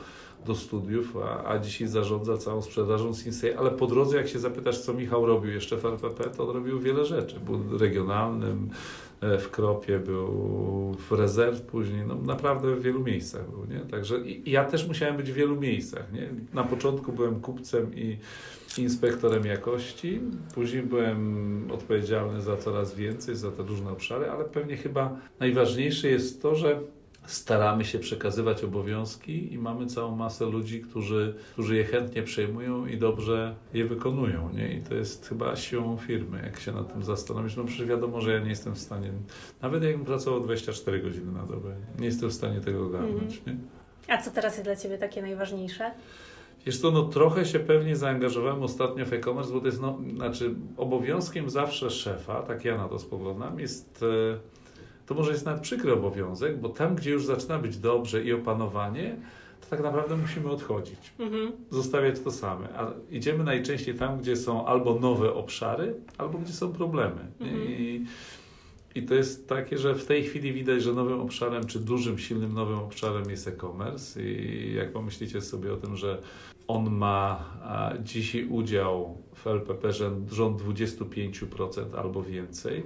[0.45, 4.79] do studiów, a, a dzisiaj zarządza całą sprzedażą Sinsei, ale po drodze jak się zapytasz,
[4.79, 7.39] co Michał robił jeszcze w LPP, to on robił wiele rzeczy.
[7.39, 8.69] Był regionalnym,
[9.21, 10.27] e, w Kropie, był
[11.09, 13.79] w rezerw później, no naprawdę w wielu miejscach był, nie?
[13.79, 16.29] Także ja też musiałem być w wielu miejscach, nie?
[16.53, 18.17] Na początku byłem kupcem i
[18.77, 20.21] inspektorem jakości.
[20.53, 26.41] Później byłem odpowiedzialny za coraz więcej, za te różne obszary, ale pewnie chyba najważniejsze jest
[26.41, 26.79] to, że
[27.25, 32.97] staramy się przekazywać obowiązki i mamy całą masę ludzi, którzy, którzy je chętnie przejmują i
[32.97, 34.49] dobrze je wykonują.
[34.53, 34.73] Nie?
[34.73, 37.55] I to jest chyba siłą firmy, jak się nad tym zastanowić.
[37.55, 39.11] No przecież wiadomo, że ja nie jestem w stanie,
[39.61, 43.41] nawet jakbym pracował 24 godziny na dobę, nie jestem w stanie tego ogarnąć.
[43.45, 43.67] Mm.
[44.07, 45.91] A co teraz jest dla Ciebie takie najważniejsze?
[46.65, 50.55] Wiesz co, no trochę się pewnie zaangażowałem ostatnio w e-commerce, bo to jest, no, znaczy
[50.77, 54.37] obowiązkiem zawsze szefa, tak ja na to spoglądam, jest, e,
[55.05, 59.15] to może jest nawet przykry obowiązek, bo tam, gdzie już zaczyna być dobrze i opanowanie,
[59.61, 61.51] to tak naprawdę musimy odchodzić, mhm.
[61.69, 62.67] zostawiać to same.
[62.77, 67.21] A idziemy najczęściej tam, gdzie są albo nowe obszary, albo gdzie są problemy.
[67.39, 67.61] Mhm.
[67.63, 68.05] I,
[68.95, 72.53] i to jest takie, że w tej chwili widać, że nowym obszarem, czy dużym, silnym
[72.53, 74.23] nowym obszarem jest e-commerce.
[74.23, 76.21] I jak pomyślicie sobie o tym, że
[76.67, 77.45] on ma
[78.03, 79.93] dzisiaj udział w LPP
[80.31, 82.83] rząd 25% albo więcej,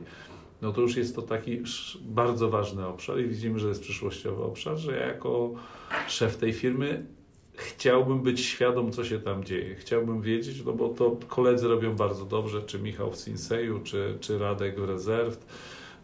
[0.62, 1.62] no to już jest to taki
[2.02, 5.54] bardzo ważny obszar i widzimy, że jest przyszłościowy obszar, że ja jako
[6.08, 7.06] szef tej firmy
[7.58, 9.76] chciałbym być świadom, co się tam dzieje.
[9.76, 14.39] Chciałbym wiedzieć, no bo to koledzy robią bardzo dobrze, czy Michał w Sinseju, czy, czy
[14.39, 15.46] Radek w Rezerw,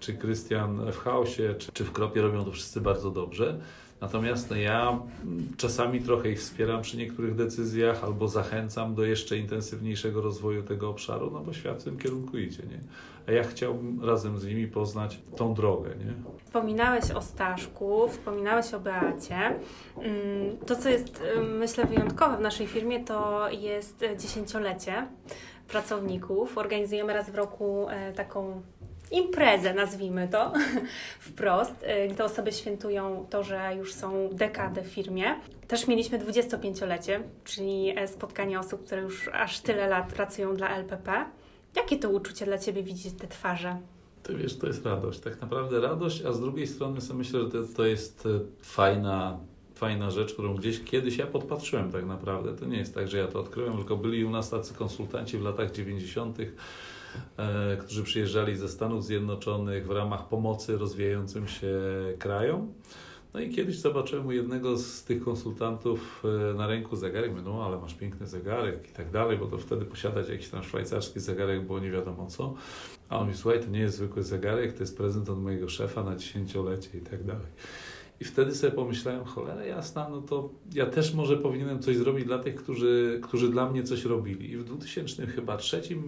[0.04, 3.60] czy Krystian w Chaosie, czy, czy w Kropie robią to wszyscy bardzo dobrze.
[4.02, 5.00] Natomiast no, ja
[5.58, 11.32] czasami trochę ich wspieram przy niektórych decyzjach albo zachęcam do jeszcze intensywniejszego rozwoju tego obszaru,
[11.32, 12.80] no bo świat w tym kierunku idzie, nie?
[13.28, 16.14] A ja chciałbym razem z nimi poznać tą drogę, nie?
[16.46, 19.36] Wspominałeś o Staszku, wspominałeś o Beacie.
[19.98, 21.24] Mm, to, co jest
[21.60, 25.08] myślę wyjątkowe w naszej firmie, to jest dziesięciolecie
[25.68, 26.58] pracowników.
[26.58, 28.62] Organizujemy raz w roku e, taką
[29.14, 30.54] imprezę, nazwijmy to
[31.20, 31.86] wprost.
[32.12, 35.26] Y, te osoby świętują to, że już są dekadę w firmie.
[35.68, 41.26] Też mieliśmy 25-lecie, czyli e, spotkanie osób, które już aż tyle lat pracują dla LPP.
[41.76, 43.78] Jakie to uczucie dla Ciebie widzieć te twarze?
[44.24, 47.50] To wiesz, to jest radość, tak naprawdę radość, a z drugiej strony sobie myślę, że
[47.50, 49.38] to, to jest e, fajna,
[49.76, 52.56] fajna rzecz, którą gdzieś kiedyś ja podpatrzyłem tak naprawdę.
[52.56, 55.42] To nie jest tak, że ja to odkryłem, tylko byli u nas tacy konsultanci w
[55.42, 56.46] latach 90., E,
[57.80, 61.74] którzy przyjeżdżali ze Stanów Zjednoczonych w ramach pomocy rozwijającym się
[62.20, 62.74] krajom.
[63.34, 67.66] No i kiedyś zobaczyłem u jednego z tych konsultantów e, na ręku zegarek, mówię, no
[67.66, 71.66] ale masz piękny zegarek i tak dalej, bo to wtedy posiadać jakiś tam szwajcarski zegarek
[71.66, 72.54] było nie wiadomo co.
[73.10, 76.04] A on mi, słuchaj, to nie jest zwykły zegarek, to jest prezent od mojego szefa
[76.04, 77.48] na dziesięciolecie i tak dalej.
[78.20, 82.40] I wtedy sobie pomyślałem, cholera jasna, no to ja też może powinienem coś zrobić dla
[82.40, 84.52] tych, którzy, którzy dla mnie coś robili.
[84.52, 86.04] I w 2000 chyba trzecim,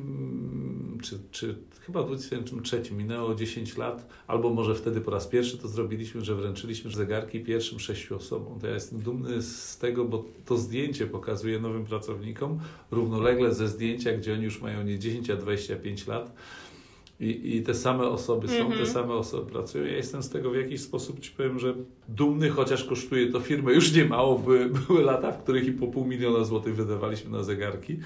[1.01, 5.67] czy, czy chyba w 2003 minęło 10 lat, albo może wtedy po raz pierwszy to
[5.67, 8.59] zrobiliśmy, że wręczyliśmy zegarki pierwszym sześciu osobom.
[8.59, 12.59] To ja jestem dumny z tego, bo to zdjęcie pokazuje nowym pracownikom
[12.91, 16.35] równolegle ze zdjęcia, gdzie oni już mają nie 10, a 25 lat
[17.19, 18.69] i, I te same osoby są, mm -hmm.
[18.69, 18.93] te mhm.
[18.93, 19.85] same osoby pracują.
[19.85, 21.73] Ja jestem z tego w jakiś sposób ci powiem, że
[22.09, 24.39] dumny, chociaż kosztuje to firmę już nie mało.
[24.39, 27.99] Były, były lata, w których i po pół miliona złotych wydawaliśmy na zegarki,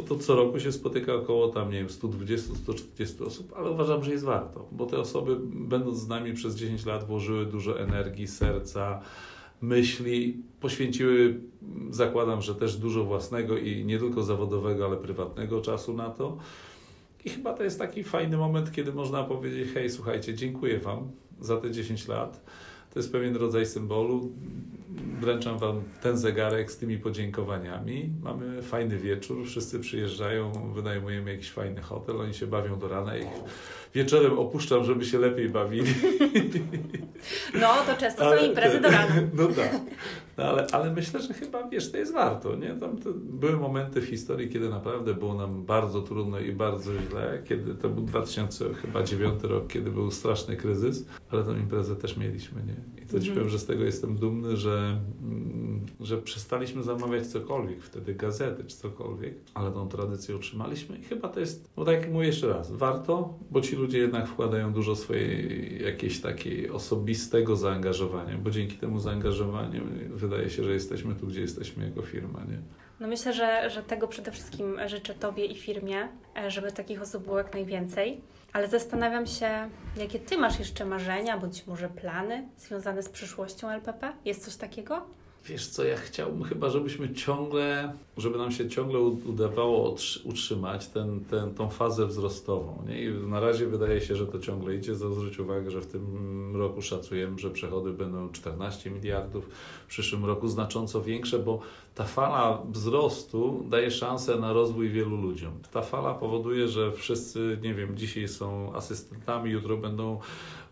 [0.00, 4.12] bo to co roku się spotyka około tam, nie wiem, 120-140 osób, ale uważam, że
[4.12, 9.00] jest warto, bo te osoby, będąc z nami przez 10 lat, włożyły dużo energii, serca,
[9.60, 11.40] myśli, poświęciły,
[11.90, 16.38] zakładam, że też dużo własnego i nie tylko zawodowego, ale prywatnego czasu na to.
[17.24, 21.10] I chyba to jest taki fajny moment, kiedy można powiedzieć: Hej, słuchajcie, dziękuję Wam
[21.40, 22.44] za te 10 lat.
[22.90, 24.32] To jest pewien rodzaj symbolu.
[25.20, 28.12] Wręczam Wam ten zegarek z tymi podziękowaniami.
[28.22, 33.16] Mamy fajny wieczór, wszyscy przyjeżdżają, wynajmujemy jakiś fajny hotel, oni się bawią do rana
[33.94, 35.94] wieczorem opuszczam, żeby się lepiej bawili.
[37.60, 39.14] No, to często ale, są imprezy do rana.
[39.34, 39.80] No tak.
[40.38, 42.68] No, ale, ale myślę, że chyba, wiesz, to jest warto, nie?
[42.68, 47.74] Tam były momenty w historii, kiedy naprawdę było nam bardzo trudno i bardzo źle, kiedy
[47.74, 52.99] to był 2009 rok, kiedy był straszny kryzys, ale tą imprezę też mieliśmy, nie?
[53.10, 53.22] To mhm.
[53.22, 58.64] ci powiem, że z tego jestem dumny, że, mm, że przestaliśmy zamawiać cokolwiek, wtedy gazety
[58.64, 62.48] czy cokolwiek, ale tą tradycję utrzymaliśmy i chyba to jest, no tak jak mówię jeszcze
[62.48, 68.76] raz, warto, bo ci ludzie jednak wkładają dużo swojej jakiejś takiej osobistego zaangażowania, bo dzięki
[68.76, 72.58] temu zaangażowaniu wydaje się, że jesteśmy tu, gdzie jesteśmy jako firma, nie?
[73.00, 77.24] No myślę, że, że tego przede wszystkim życzę Tobie i firmie, e, żeby takich osób
[77.24, 78.20] było jak najwięcej.
[78.52, 84.12] Ale zastanawiam się, jakie Ty masz jeszcze marzenia, bądź może plany związane z przyszłością LPP?
[84.24, 85.06] Jest coś takiego?
[85.46, 91.54] Wiesz co, ja chciałbym chyba, żebyśmy ciągle, żeby nam się ciągle udawało utrzymać ten, ten,
[91.54, 92.82] tą fazę wzrostową.
[92.88, 93.04] Nie?
[93.04, 94.94] I na razie wydaje się, że to ciągle idzie.
[94.94, 99.48] Zwróć uwagę, że w tym roku szacujemy, że przychody będą 14 miliardów,
[99.84, 101.60] w przyszłym roku znacząco większe, bo
[101.94, 105.52] ta fala wzrostu daje szansę na rozwój wielu ludziom.
[105.72, 110.20] Ta fala powoduje, że wszyscy, nie wiem, dzisiaj są asystentami, jutro będą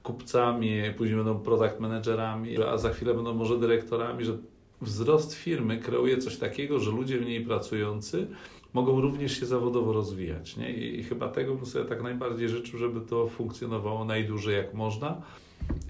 [0.02, 4.38] kupcami, później będą product managerami, a za chwilę będą może dyrektorami, że
[4.80, 8.26] wzrost firmy kreuje coś takiego, że ludzie w niej pracujący
[8.72, 10.56] mogą również się zawodowo rozwijać.
[10.56, 10.72] Nie?
[10.72, 15.22] I, chyba tego bym sobie tak najbardziej życzył, żeby to funkcjonowało najdłużej jak można.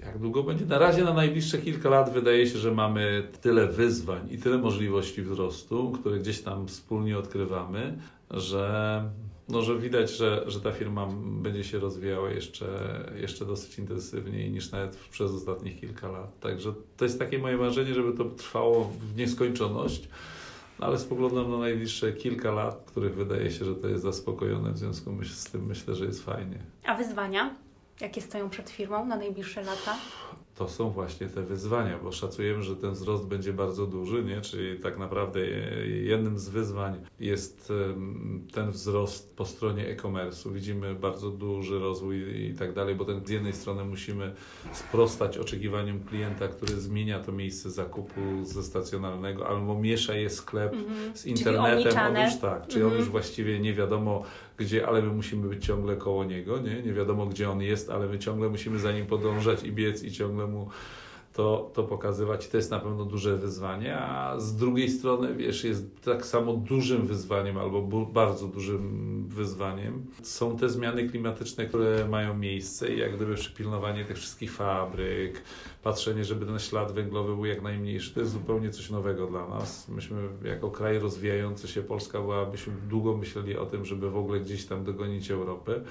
[0.05, 0.65] Jak długo będzie?
[0.65, 5.21] Na razie na najbliższe kilka lat wydaje się, że mamy tyle wyzwań i tyle możliwości
[5.21, 7.97] wzrostu, które gdzieś tam wspólnie odkrywamy,
[8.31, 9.03] że
[9.49, 11.07] no, że widać, że, że ta firma
[11.41, 12.65] będzie się rozwijała jeszcze,
[13.15, 16.39] jeszcze dosyć intensywniej niż nawet przez ostatnich kilka lat.
[16.39, 20.09] Także to jest takie moje marzenie, żeby to trwało w nieskończoność,
[20.79, 25.11] ale spoglądam na najbliższe kilka lat, których wydaje się, że to jest zaspokojone, w związku
[25.23, 26.57] z tym myślę, że jest fajnie.
[26.85, 27.55] A wyzwania?
[28.01, 29.95] Jakie stoją przed firmą na najbliższe lata?
[30.59, 34.41] To są właśnie te wyzwania, bo szacujemy, że ten wzrost będzie bardzo duży, nie?
[34.41, 35.39] czyli tak naprawdę
[35.85, 37.73] jednym z wyzwań jest
[38.53, 40.49] ten wzrost po stronie e-commerce.
[40.49, 44.33] Widzimy bardzo duży rozwój i tak dalej, bo ten, z jednej strony musimy
[44.73, 50.85] sprostać oczekiwaniom klienta, który zmienia to miejsce zakupu ze stacjonarnego albo miesza je sklep mm
[50.85, 51.17] -hmm.
[51.17, 52.15] z internetem.
[52.15, 52.93] On już tak, czyli mm -hmm.
[52.93, 54.23] on już właściwie nie wiadomo
[54.59, 56.81] gdzie, ale my musimy być ciągle koło niego, nie?
[56.81, 60.11] Nie wiadomo, gdzie on jest, ale my ciągle musimy za nim podążać i biec i
[60.11, 60.69] ciągle mu
[61.39, 62.47] to, to pokazywać.
[62.47, 67.07] To jest na pewno duże wyzwanie, a z drugiej strony, wiesz, jest tak samo dużym
[67.07, 73.35] wyzwaniem albo bardzo dużym wyzwaniem są te zmiany klimatyczne, które mają miejsce i jak gdyby
[73.35, 75.43] przypilnowanie tych wszystkich fabryk,
[75.83, 79.89] patrzenie, żeby ten ślad węglowy był jak najmniejszy, to jest zupełnie coś nowego dla nas.
[79.89, 84.39] Myśmy jako kraj rozwijający się, Polska była, byśmy długo myśleli o tym, żeby w ogóle
[84.39, 85.81] gdzieś tam dogonić Europę.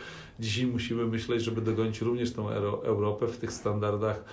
[0.40, 2.50] Dzisiaj musimy myśleć, żeby dogonić również tą
[2.82, 4.24] Europę w tych standardach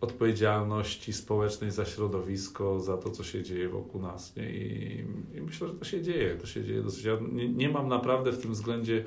[0.00, 4.36] odpowiedzialności społecznej za środowisko, za to, co się dzieje wokół nas.
[4.36, 4.50] Nie?
[4.50, 6.34] I, I, myślę, że to się dzieje.
[6.34, 7.04] To się dzieje dosyć.
[7.04, 9.04] Ja nie, nie, mam naprawdę w tym względzie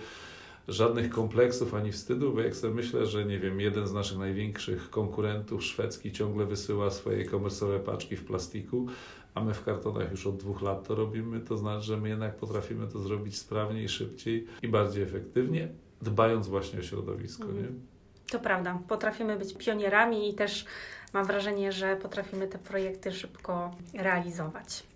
[0.68, 4.90] żadnych kompleksów ani wstydu, bo jak sobie myślę, że nie wiem, jeden z naszych największych
[4.90, 8.88] konkurentów szwedzki ciągle wysyła swoje komersowe paczki w plastiku,
[9.34, 12.36] a my w kartonach już od dwóch lat to robimy, to znaczy, że my jednak
[12.36, 15.70] potrafimy to zrobić sprawniej, szybciej i bardziej efektywnie,
[16.02, 17.46] dbając właśnie o środowisko.
[17.46, 17.91] Nie?
[18.32, 20.66] To prawda, potrafimy być pionierami i też
[21.14, 24.91] mam wrażenie, że potrafimy te projekty szybko realizować.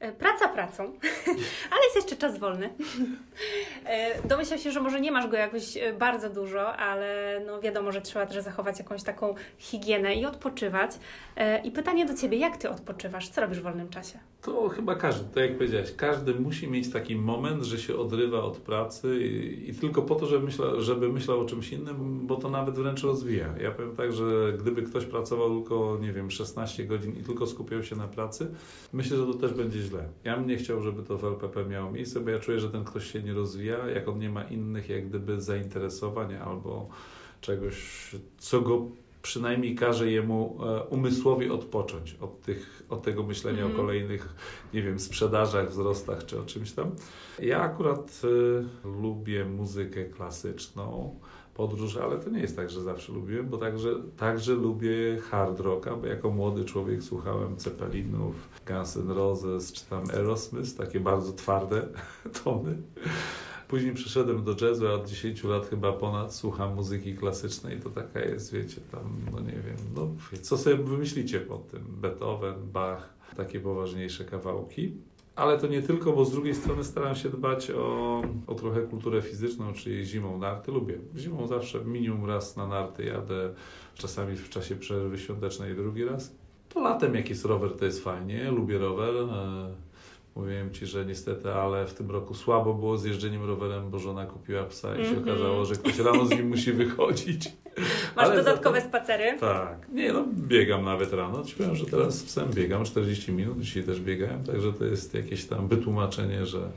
[0.00, 0.82] E, praca pracą,
[1.72, 2.70] ale jest jeszcze czas wolny.
[3.84, 7.92] E, domyślam się, że może nie masz go jakoś e, bardzo dużo, ale no wiadomo,
[7.92, 10.90] że trzeba też zachować jakąś taką higienę i odpoczywać.
[11.64, 13.28] I pytanie do Ciebie, jak Ty odpoczywasz?
[13.28, 14.18] Co robisz w wolnym czasie?
[14.42, 18.56] To chyba każdy, tak jak powiedziałeś, każdy musi mieć taki moment, że się odrywa od
[18.56, 22.50] pracy i, i tylko po to, żeby, myśla, żeby myślał o czymś innym, bo to
[22.50, 23.54] nawet wręcz rozwija.
[23.62, 27.82] Ja powiem tak, że gdyby ktoś pracował tylko, nie wiem, 16 godzin i tylko skupiał
[27.82, 28.54] się na pracy,
[28.92, 30.08] myślę, że to też będzie źle.
[30.24, 32.84] Ja bym nie chciał, żeby to w LPP miało miejsce, bo ja czuję, że ten
[32.84, 36.88] ktoś się nie rozwija, jak on nie ma innych jak gdyby zainteresowań albo
[37.40, 38.86] czegoś, co go
[39.22, 43.66] przynajmniej każe jemu e, umysłowi odpocząć od, tych, od tego myślenia mm.
[43.66, 43.86] o mhm.
[43.86, 44.34] kolejnych,
[44.74, 46.90] nie wiem, sprzedażach, wzrostach czy o czymś tam.
[47.38, 51.20] Ja akurat y, lubię muzykę klasyczną,
[51.54, 55.96] podróż, ale to nie jest tak, że zawsze lubiłem, bo także, także lubię hard rocka,
[55.96, 61.88] bo jako młody człowiek słuchałem Ceppelinów, Guns N' Roses czy tam Aerosmith, takie bardzo twarde
[62.44, 62.76] tony.
[63.68, 67.80] Później przeszedłem do jazzu, a od 10 lat chyba ponad słucham muzyki klasycznej.
[67.80, 69.00] To taka jest, wiecie, tam,
[69.32, 70.08] no nie wiem, no,
[70.42, 71.84] co sobie wymyślicie pod tym?
[71.88, 74.96] Beethoven, Bach, takie poważniejsze kawałki.
[75.36, 79.22] Ale to nie tylko, bo z drugiej strony staram się dbać o, o trochę kulturę
[79.22, 80.72] fizyczną, czyli zimą narty.
[80.72, 80.98] Lubię.
[81.16, 83.54] Zimą zawsze minimum raz na narty jadę,
[83.94, 86.34] czasami w czasie przerwy świątecznej drugi raz.
[86.68, 88.50] To latem jak jest rower, to jest fajnie.
[88.50, 89.14] Lubię rower.
[89.16, 89.70] E,
[90.36, 94.26] mówiłem Ci, że niestety, ale w tym roku słabo było z jeżdżeniem rowerem, bo żona
[94.26, 95.30] kupiła psa i się mm -hmm.
[95.30, 97.52] okazało, że ktoś rano z nim musi wychodzić.
[98.16, 99.38] Masz ale dodatkowe spacery?
[99.40, 99.88] Tak.
[99.92, 101.44] Nie no, biegam nawet rano.
[101.44, 105.44] Ci powiem, że teraz psem biegam 40 minut, dzisiaj też biegałem, także to jest jakieś
[105.44, 106.70] tam wytłumaczenie, że,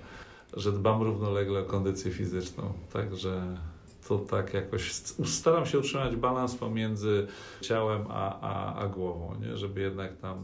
[0.58, 2.73] że dbam równolegle o kondycję fizyczną.
[2.93, 3.41] Także
[4.08, 4.91] to tak jakoś
[5.25, 7.27] staram się utrzymać balans pomiędzy
[7.62, 9.58] ciałem a, a, a głową, nie?
[9.58, 10.38] żeby jednak tam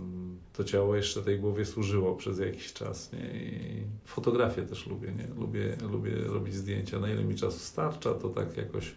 [0.54, 3.14] to ciało jeszcze tej głowie służyło przez jakiś czas.
[3.14, 3.42] Nie?
[3.42, 5.28] I fotografię też lubię, nie?
[5.42, 7.00] Lubię, lubię robić zdjęcia.
[7.00, 8.96] Na ile mi czasu starcza, to tak jakoś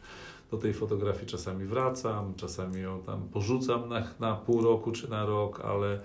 [0.52, 5.26] do tej fotografii czasami wracam, czasami ją tam porzucam na, na pół roku czy na
[5.26, 6.00] rok, ale,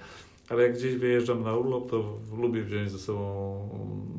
[0.49, 3.69] ale jak gdzieś wyjeżdżam na urlop, to lubię wziąć ze sobą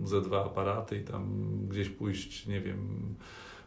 [0.05, 2.79] ze dwa aparaty i tam gdzieś pójść, nie wiem,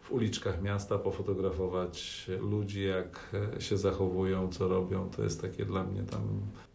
[0.01, 5.09] w uliczkach miasta, pofotografować ludzi, jak się zachowują, co robią.
[5.09, 6.21] To jest takie dla mnie tam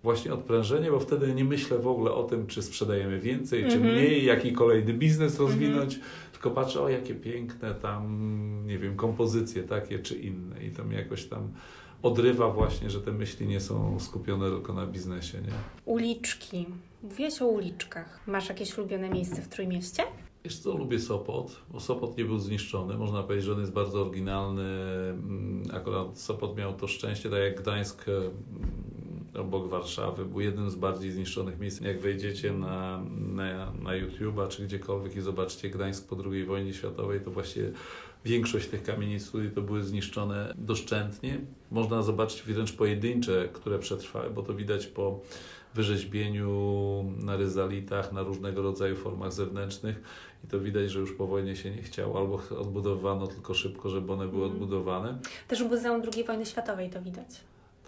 [0.02, 3.74] właśnie odprężenie, bo wtedy nie myślę w ogóle o tym, czy sprzedajemy więcej, mm -hmm.
[3.74, 3.96] czy mhm.
[3.96, 5.48] mniej, jaki kolejny biznes mhm.
[5.48, 6.25] rozwinąć, mm -hmm.
[6.36, 10.96] Tylko patrzę, o jakie piękne tam, nie wiem, kompozycje takie czy inne i to mnie
[10.96, 11.52] jakoś tam
[12.02, 15.52] odrywa właśnie, że te myśli nie są skupione tylko na biznesie, nie?
[15.84, 16.66] Uliczki.
[17.02, 18.20] Mówiłeś o uliczkach.
[18.26, 20.02] Masz jakieś ulubione miejsce w Trójmieście?
[20.44, 22.98] Wiesz co, lubię Sopot, bo Sopot nie był zniszczony.
[22.98, 24.62] Można powiedzieć, że on jest bardzo oryginalny.
[25.10, 28.30] Mm, akurat Sopot miał to szczęście, tak jak Gdańsk mm,
[29.36, 31.80] obok Warszawy, był jednym z bardziej zniszczonych miejsc.
[31.80, 37.20] Jak wejdziecie na, na, na YouTube'a czy gdziekolwiek i zobaczycie Gdańsk po II wojnie światowej,
[37.20, 37.72] to właściwie
[38.24, 41.40] większość tych kamienic tutaj to były zniszczone doszczętnie.
[41.70, 45.20] Można zobaczyć wręcz pojedyncze, które przetrwały, bo to widać po
[45.74, 50.02] wyrzeźbieniu na ryzalitach, na różnego rodzaju formach zewnętrznych
[50.44, 54.12] i to widać, że już po wojnie się nie chciało, albo odbudowano tylko szybko, żeby
[54.12, 54.52] one były mhm.
[54.52, 55.18] odbudowane.
[55.48, 57.28] Też w Muzeum II wojny światowej to widać.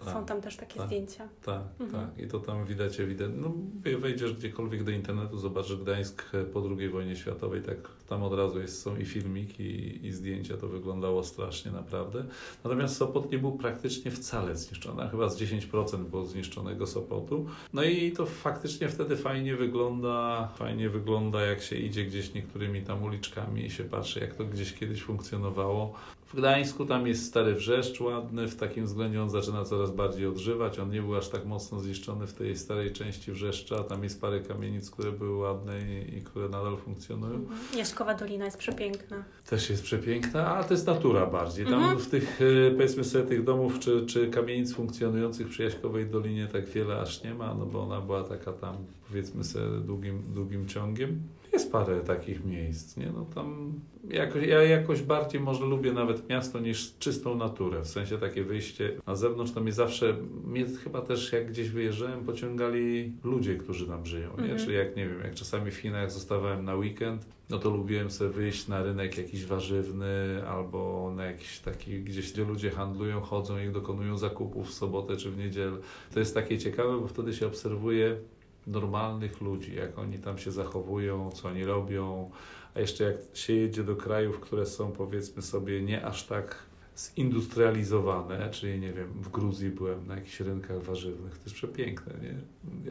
[0.05, 1.29] Tak, Są tam też takie tak, zdjęcia.
[1.45, 2.05] Tak, mhm.
[2.05, 2.25] tak.
[2.25, 3.41] I to tam widać ewidentnie.
[3.41, 3.53] No,
[3.97, 7.77] wejdziesz gdziekolwiek do internetu, zobaczysz Gdańsk po II wojnie światowej, tak
[8.09, 10.57] tam od razu jest, są i filmiki, i, i zdjęcia.
[10.57, 12.23] To wyglądało strasznie naprawdę.
[12.63, 15.09] Natomiast Sopot nie był praktycznie wcale zniszczony.
[15.09, 17.45] Chyba z 10% było zniszczonego Sopotu.
[17.73, 23.03] No i to faktycznie wtedy fajnie wygląda, fajnie wygląda jak się idzie gdzieś niektórymi tam
[23.03, 25.93] uliczkami i się patrzy, jak to gdzieś kiedyś funkcjonowało.
[26.29, 30.79] W Gdańsku tam jest Stary Wrzeszcz ładny, w takim względzie on zaczyna coraz bardziej odżywać.
[30.79, 33.83] On nie był aż tak mocno zniszczony w tej starej części Wrzeszcza.
[33.83, 37.35] Tam jest parę kamienic, które były ładne i, i które nadal funkcjonują.
[37.35, 37.59] Mhm.
[37.77, 39.23] Jaśkowa Dolina jest przepiękna.
[39.49, 41.65] Też jest przepiękna, a to jest natura bardziej.
[41.65, 41.99] Tam mhm.
[41.99, 46.65] w tych, e, powiedzmy sobie, tych domów czy, czy kamienic funkcjonujących przy Jaśkowej Dolinie tak
[46.65, 48.75] wiele aż nie ma, no bo ona była taka tam,
[49.07, 51.21] powiedzmy sobie, długim, długim ciągiem.
[51.53, 53.11] Jest parę takich miejsc, nie?
[53.11, 58.17] No tam jakoś, ja jakoś bardziej może lubię nawet miasto niż czystą naturę, w sensie
[58.17, 63.55] takie wyjście na zewnątrz, to mnie zawsze, mnie chyba też jak gdzieś wyjeżdżałem, pociągali ludzie,
[63.55, 64.43] którzy tam żyją, nie?
[64.43, 64.59] Mhm.
[64.59, 68.29] Czy jak, nie wiem, jak czasami w Chinach zostawałem na weekend, no to lubiłem sobie
[68.29, 73.69] wyjść na rynek jakiś warzywny albo na jakiś taki, gdzieś gdzie ludzie handlują, chodzą i
[73.69, 75.77] dokonują zakupów w sobotę czy w niedzielę.
[76.13, 78.17] To jest takie ciekawe, bo wtedy się obserwuje
[78.67, 82.31] normalnych ludzi, jak oni tam się zachowują, co oni robią,
[82.75, 88.49] a jeszcze jak się jedzie do krajów, które są powiedzmy sobie nie aż tak zindustrializowane,
[88.49, 92.35] czyli nie wiem, w Gruzji byłem na jakichś rynkach warzywnych, to jest przepiękne, nie?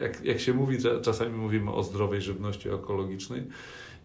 [0.01, 3.43] Jak, jak się mówi, czasami mówimy o zdrowej żywności ekologicznej,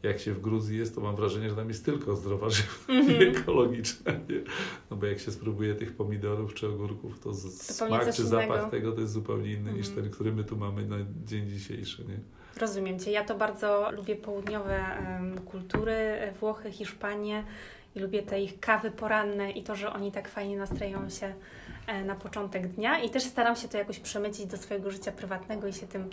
[0.05, 3.07] jak się w Gruzji jest, to mam wrażenie, że tam jest tylko zdrowa żywność mm
[3.07, 3.31] -hmm.
[3.41, 4.13] ekologiczna.
[4.13, 4.41] Nie?
[4.91, 8.93] No bo jak się spróbuje tych pomidorów czy ogórków, to, to smak czy zapach tego
[8.93, 9.77] to jest zupełnie inny mm -hmm.
[9.77, 10.05] niż mhm.
[10.05, 12.05] ten, który my tu mamy na dzień dzisiejszy.
[12.05, 12.19] Nie?
[12.61, 13.11] Rozumiem Cię.
[13.11, 14.81] Ja to bardzo lubię południowe
[15.21, 17.45] um, kultury, e, Włochy, Hiszpanię
[17.95, 21.35] i lubię te ich kawy poranne i to, że oni tak fajnie nastroją się
[21.87, 25.67] e, na początek dnia i też staram się to jakoś przemycić do swojego życia prywatnego
[25.67, 26.11] i się tym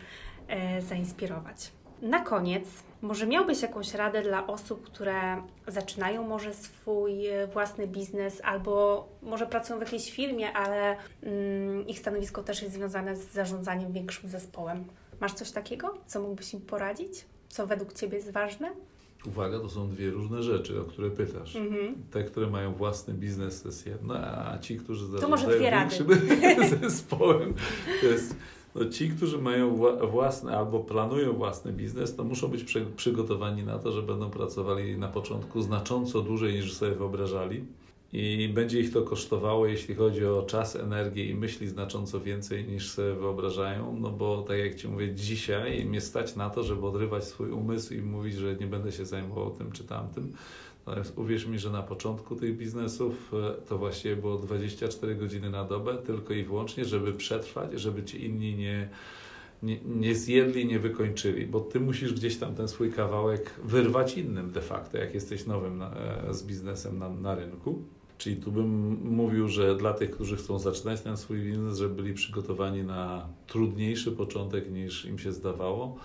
[0.48, 1.72] e, zainspirować.
[2.02, 2.68] Na koniec,
[3.02, 9.48] może miałbyś jakąś radę dla osób, które zaczynają może swój e, własny biznes albo może
[9.48, 14.84] pracują w jakiejś firmie, ale mm, ich stanowisko też jest związane z zarządzaniem większym zespołem.
[15.20, 17.26] Masz coś takiego, co mógłbyś im poradzić?
[17.50, 18.72] Co według Ciebie jest ważne?
[19.26, 21.56] Uwaga, to są dwie różne rzeczy, o które pytasz.
[21.56, 21.94] Mm-hmm.
[22.12, 26.08] Te, które mają własny biznes, to jest jedno, a ci, którzy zarządzają większym
[26.90, 27.54] zespołem,
[28.02, 28.36] to jest
[28.76, 29.76] No, ci, którzy mają
[30.12, 35.08] własny albo planują własny biznes, to muszą być przygotowani na to, że będą pracowali na
[35.08, 37.66] początku znacząco dłużej niż sobie wyobrażali
[38.14, 42.92] i będzie ich to kosztowało, jeśli chodzi o czas, energię i myśli znacząco więcej niż
[42.92, 47.24] sobie wyobrażają, no bo tak jak Ci mówię, dzisiaj mnie stać na to, żeby odrywać
[47.24, 50.34] swój umysł i mówić, że nie będę się zajmował tym czy tamtym.
[50.86, 55.64] Natomiast uwierz mi, że na początku tych biznesów e, to właściwie było 24 godziny na
[55.64, 58.90] dobę, tylko i wyłącznie, żeby przetrwać, żeby ci inni nie,
[59.64, 64.52] nie, nie zjedli, nie wykończyli, bo ty musisz gdzieś tam ten swój kawałek wyrwać innym
[64.52, 67.84] de facto, jak jesteś nowym na, e, z biznesem na, na rynku.
[68.18, 72.14] Czyli tu bym mówił, że dla tych, którzy chcą zaczynać ten swój biznes, żeby byli
[72.14, 75.98] przygotowani na trudniejszy początek niż im się zdawało.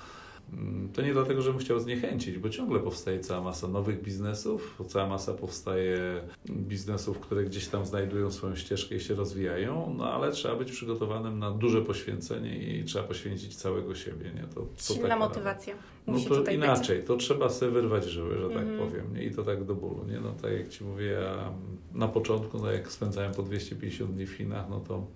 [0.52, 5.08] Mm, to nie dlatego, żebym chciał zniechęcić, bo ciągle powstaje cała masa nowych biznesów, cała
[5.08, 6.20] masa powstaje
[6.50, 11.38] biznesów, które gdzieś tam znajdują swoją ścieżkę i się rozwijają, no ale trzeba być przygotowanym
[11.38, 14.30] na duże poświęcenie i trzeba poświęcić całego siebie.
[14.34, 14.42] Nie?
[14.42, 15.74] To, to Silna motywacja.
[16.06, 17.06] No to inaczej, być.
[17.06, 18.78] to trzeba sobie wyrwać żyły, że tak mm.
[18.78, 19.24] powiem, nie?
[19.24, 20.04] i to tak do bólu.
[20.04, 20.20] Nie?
[20.20, 21.52] No tak jak Ci mówię, ja
[21.94, 25.06] na początku, no jak spędzałem po 250 dni w Chinach, no to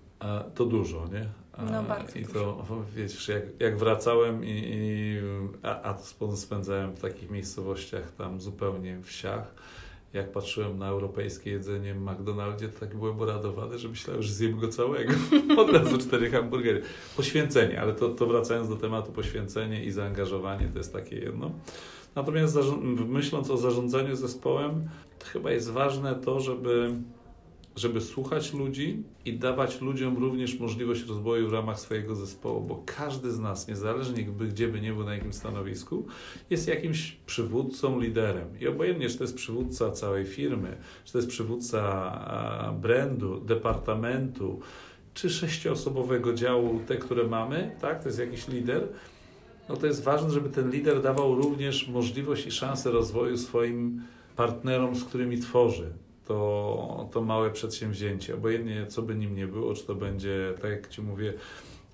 [0.55, 1.29] to dużo, nie?
[1.73, 5.19] No bardzo I to, wiesz, jak, jak wracałem i, i
[5.63, 5.99] a, a
[6.37, 9.55] spędzałem w takich miejscowościach tam zupełnie wsiach,
[10.13, 14.59] jak patrzyłem na europejskie jedzenie w McDonaldzie, to tak byłem uradowany, że myślałem, że zjem
[14.59, 15.13] go całego.
[15.63, 16.83] Od razu cztery hamburgery.
[17.17, 21.51] Poświęcenie, ale to, to wracając do tematu poświęcenie i zaangażowanie, to jest takie jedno.
[22.15, 22.59] Natomiast
[23.09, 24.89] myśląc o zarządzaniu zespołem,
[25.19, 26.95] to chyba jest ważne to, żeby
[27.81, 33.31] żeby słuchać ludzi i dawać ludziom również możliwość rozwoju w ramach swojego zespołu, bo każdy
[33.31, 36.07] z nas, niezależnie gdzie by nie był na jakim stanowisku,
[36.51, 38.49] jest jakimś przywódcą, liderem.
[38.61, 44.61] I obojętnie, czy to jest przywódca całej firmy, czy to jest przywódca brandu, departamentu,
[45.15, 48.89] czy sześcioosobowego działu, te, które mamy, tak, to jest jakiś lider,
[49.69, 54.03] no to jest ważne, żeby ten lider dawał również możliwość i szansę rozwoju swoim
[54.37, 55.93] partnerom, z którymi tworzy
[56.31, 58.35] to, to małe przedsięwzięcie.
[58.35, 61.35] Obojętnie co by nim nie było, czy to będzie, tak jak Ci mówię,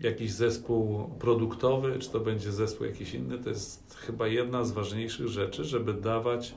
[0.00, 5.28] jakiś zespół produktowy, czy to będzie zespół jakiś inny, to jest chyba jedna z ważniejszych
[5.28, 6.54] rzeczy, żeby dawać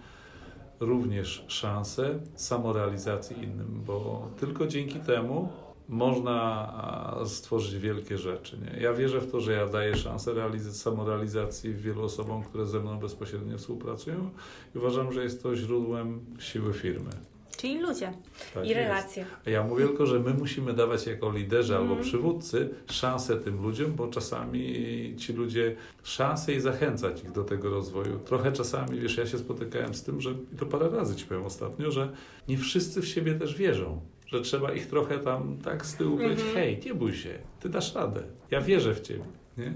[0.80, 5.50] również szansę samorealizacji innym, bo tylko dzięki temu
[5.90, 8.58] można stworzyć wielkie rzeczy.
[8.58, 8.82] Nie?
[8.82, 10.34] Ja wierzę w to, że ja daję szansę
[10.72, 14.30] samorealizacji wielu osobom, które ze mną bezpośrednio współpracują
[14.76, 17.12] i uważam, że jest to źródłem siły firmy.
[17.60, 18.14] Czyli ludzie
[18.54, 19.26] tak i relacje.
[19.46, 21.90] A ja mówię tylko, że my musimy dawać jako liderzy mm.
[21.90, 27.70] albo przywódcy szansę tym ludziom, bo czasami ci ludzie szansę i zachęcać ich do tego
[27.70, 28.20] rozwoju.
[28.20, 31.46] Trochę czasami, wiesz, ja się spotykałem z tym, że i to parę razy ci powiem
[31.46, 32.10] ostatnio, że
[32.48, 34.02] nie wszyscy w siebie też wierzą.
[34.26, 36.56] Że trzeba ich trochę tam tak z tyłu powiedzieć, mm -hmm.
[36.56, 39.24] hej, nie bój się, ty dasz radę, ja wierzę w ciebie.
[39.58, 39.74] Nie?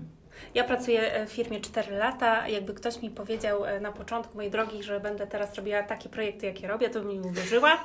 [0.56, 2.48] Ja pracuję w firmie 4 lata.
[2.48, 6.46] Jakby ktoś mi powiedział e, na początku mojej drogi, że będę teraz robiła takie projekty,
[6.46, 7.84] jakie robię, to bym mi uwierzyła.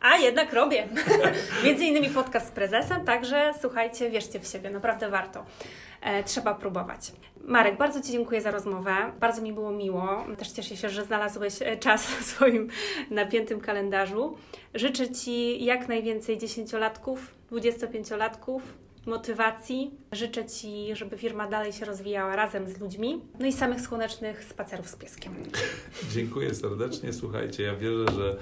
[0.00, 0.88] A jednak robię.
[1.64, 5.44] Między innymi podcast z prezesem, także słuchajcie, wierzcie w siebie, naprawdę warto.
[6.00, 7.12] E, trzeba próbować.
[7.44, 8.94] Marek, bardzo Ci dziękuję za rozmowę.
[9.20, 10.26] Bardzo mi było miło.
[10.38, 12.68] Też cieszę się, że znalazłeś e, czas w swoim
[13.10, 14.38] napiętym kalendarzu.
[14.74, 18.62] Życzę Ci jak najwięcej dziesięciolatków, dwudziestopięciolatków,
[19.06, 19.90] motywacji.
[20.12, 23.20] Życzę Ci, żeby firma dalej się rozwijała razem z ludźmi.
[23.40, 25.34] No i samych słonecznych spacerów z pieskiem.
[26.12, 27.12] Dziękuję serdecznie.
[27.12, 28.36] Słuchajcie, ja wierzę, że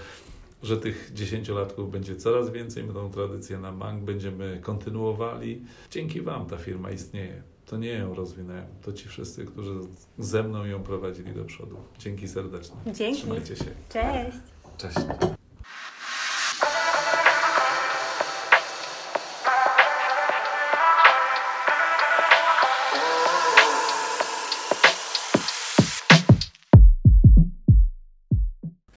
[0.63, 2.85] że tych dziesięciolatków będzie coraz więcej.
[2.85, 5.65] My tą tradycję na bank będziemy kontynuowali.
[5.91, 7.43] Dzięki Wam ta firma istnieje.
[7.67, 9.75] To nie ją rozwinęłem, to ci wszyscy, którzy
[10.19, 11.77] ze mną ją prowadzili do przodu.
[11.99, 12.77] Dzięki serdecznie.
[12.95, 13.21] Dzięki.
[13.21, 13.65] Trzymajcie się.
[13.89, 14.39] Cześć.
[14.79, 14.97] Cześć.